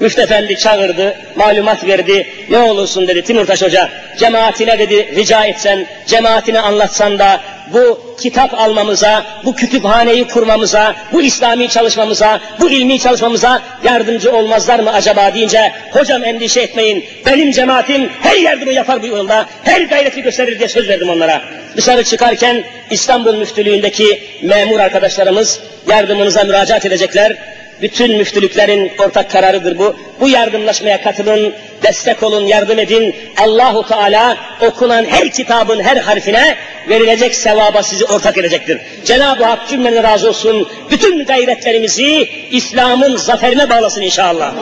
Müftü 0.00 0.22
Efendi 0.22 0.58
çağırdı, 0.58 1.16
malumat 1.36 1.86
verdi. 1.86 2.26
Ne 2.50 2.58
olursun 2.58 3.08
dedi 3.08 3.24
Timurtaş 3.24 3.62
Hoca. 3.62 3.88
Cemaatine 4.18 4.78
dedi 4.78 5.16
rica 5.16 5.44
etsen, 5.44 5.86
cemaatine 6.06 6.60
anlatsan 6.60 7.18
da 7.18 7.40
bu 7.72 8.00
kitap 8.20 8.54
almamıza, 8.54 9.24
bu 9.44 9.54
kütüphaneyi 9.54 10.24
kurmamıza, 10.24 10.94
bu 11.12 11.22
İslami 11.22 11.68
çalışmamıza, 11.68 12.40
bu 12.60 12.70
ilmi 12.70 12.98
çalışmamıza 12.98 13.62
yardımcı 13.84 14.36
olmazlar 14.36 14.78
mı 14.78 14.92
acaba 14.92 15.34
deyince 15.34 15.72
hocam 15.92 16.24
endişe 16.24 16.60
etmeyin. 16.60 17.04
Benim 17.26 17.50
cemaatim 17.50 18.10
her 18.22 18.36
yardımı 18.36 18.72
yapar 18.72 19.02
bu 19.02 19.06
yolda, 19.06 19.46
her 19.62 19.80
gayreti 19.80 20.22
gösterir 20.22 20.58
diye 20.58 20.68
söz 20.68 20.88
verdim 20.88 21.08
onlara. 21.10 21.42
Dışarı 21.76 22.04
çıkarken 22.04 22.64
İstanbul 22.90 23.34
Müftülüğü'ndeki 23.34 24.22
memur 24.42 24.80
arkadaşlarımız 24.80 25.60
yardımınıza 25.88 26.44
müracaat 26.44 26.86
edecekler. 26.86 27.36
Bütün 27.82 28.16
müftülüklerin 28.16 28.92
ortak 28.98 29.30
kararıdır 29.30 29.78
bu. 29.78 29.96
Bu 30.20 30.28
yardımlaşmaya 30.28 31.02
katılın, 31.02 31.54
destek 31.82 32.22
olun, 32.22 32.46
yardım 32.46 32.78
edin. 32.78 33.16
Allahu 33.38 33.88
Teala 33.88 34.36
okunan 34.60 35.04
her 35.04 35.30
kitabın 35.30 35.80
her 35.80 35.96
harfine 35.96 36.56
verilecek 36.88 37.34
sevaba 37.34 37.82
sizi 37.82 38.04
ortak 38.04 38.38
edecektir. 38.38 38.80
Cenab-ı 39.04 39.44
Hak 39.44 39.68
cümlene 39.68 40.02
razı 40.02 40.28
olsun. 40.28 40.68
Bütün 40.90 41.24
gayretlerimizi 41.24 42.28
İslam'ın 42.50 43.16
zaferine 43.16 43.70
bağlasın 43.70 44.02
inşallah. 44.02 44.52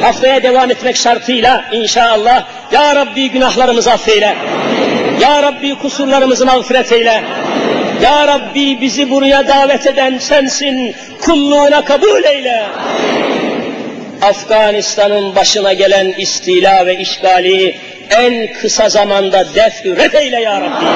Haftaya 0.00 0.42
devam 0.42 0.70
etmek 0.70 0.96
şartıyla 0.96 1.64
inşallah 1.72 2.46
Ya 2.72 2.96
Rabbi 2.96 3.30
günahlarımızı 3.30 3.92
affeyle. 3.92 4.36
Ya 5.20 5.42
Rabbi 5.42 5.78
kusurlarımızı 5.78 6.46
mağfiret 6.46 6.92
eyle. 6.92 7.24
Ya 8.02 8.26
Rabbi 8.26 8.80
bizi 8.80 9.10
buraya 9.10 9.48
davet 9.48 9.86
eden 9.86 10.18
sensin. 10.18 10.94
Kulluğuna 11.20 11.84
kabul 11.84 12.24
eyle. 12.24 12.66
Afganistan'ın 14.22 15.34
başına 15.34 15.72
gelen 15.72 16.06
istila 16.18 16.86
ve 16.86 16.98
işgali 16.98 17.76
en 18.10 18.52
kısa 18.52 18.88
zamanda 18.88 19.54
def 19.54 19.86
üret 19.86 20.14
eyle 20.14 20.40
ya 20.40 20.60
Rabbi. 20.60 20.86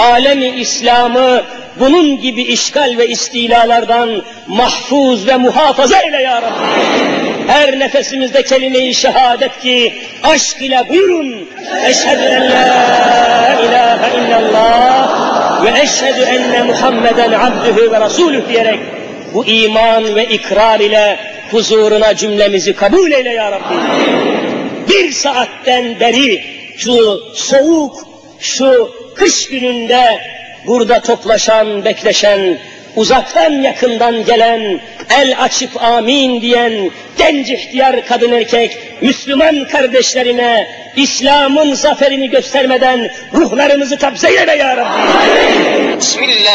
Alemi 0.00 0.46
İslam'ı 0.46 1.42
bunun 1.80 2.20
gibi 2.20 2.42
işgal 2.42 2.94
ve 2.98 3.08
istilalardan 3.08 4.22
mahfuz 4.46 5.26
ve 5.26 5.36
muhafaza 5.36 6.00
eyle 6.00 6.22
ya 6.22 6.42
Rabbi. 6.42 6.66
Her 7.46 7.78
nefesimizde 7.78 8.42
kelime-i 8.42 8.94
şehadet 8.94 9.60
ki 9.60 9.94
aşk 10.22 10.62
ile 10.62 10.84
buyurun. 10.88 11.48
Eşhedü 11.86 12.22
en 12.22 12.50
la 12.50 13.60
ilahe 13.64 14.26
illallah 14.26 15.25
ve 15.64 15.80
eşhedü 15.80 16.20
enne 16.20 16.62
Muhammeden 16.62 17.32
abdühü 17.32 17.92
ve 17.92 18.00
rasulüh 18.00 18.48
diyerek 18.48 18.78
bu 19.34 19.44
iman 19.44 20.14
ve 20.14 20.24
ikrar 20.24 20.80
ile 20.80 21.18
huzuruna 21.50 22.16
cümlemizi 22.16 22.72
kabul 22.72 23.12
eyle 23.12 23.30
ya 23.30 23.52
Rabbi. 23.52 23.74
Bir 24.88 25.12
saatten 25.12 26.00
beri 26.00 26.44
şu 26.76 27.22
soğuk, 27.34 28.06
şu 28.40 28.90
kış 29.14 29.48
gününde 29.48 30.20
burada 30.66 31.00
toplaşan, 31.00 31.84
bekleşen 31.84 32.58
uzaktan 32.96 33.50
yakından 33.50 34.24
gelen, 34.24 34.80
el 35.18 35.34
açıp 35.42 35.82
amin 35.82 36.40
diyen 36.40 36.90
genç 37.18 37.50
ihtiyar 37.50 38.06
kadın 38.06 38.32
erkek, 38.32 38.78
Müslüman 39.00 39.64
kardeşlerine 39.64 40.68
İslam'ın 40.96 41.74
zaferini 41.74 42.30
göstermeden 42.30 43.10
ruhlarımızı 43.34 43.98
kabzeyle 43.98 44.56
ya 44.56 44.76
Rabbi. 44.76 45.98
Bismillah. 45.98 46.52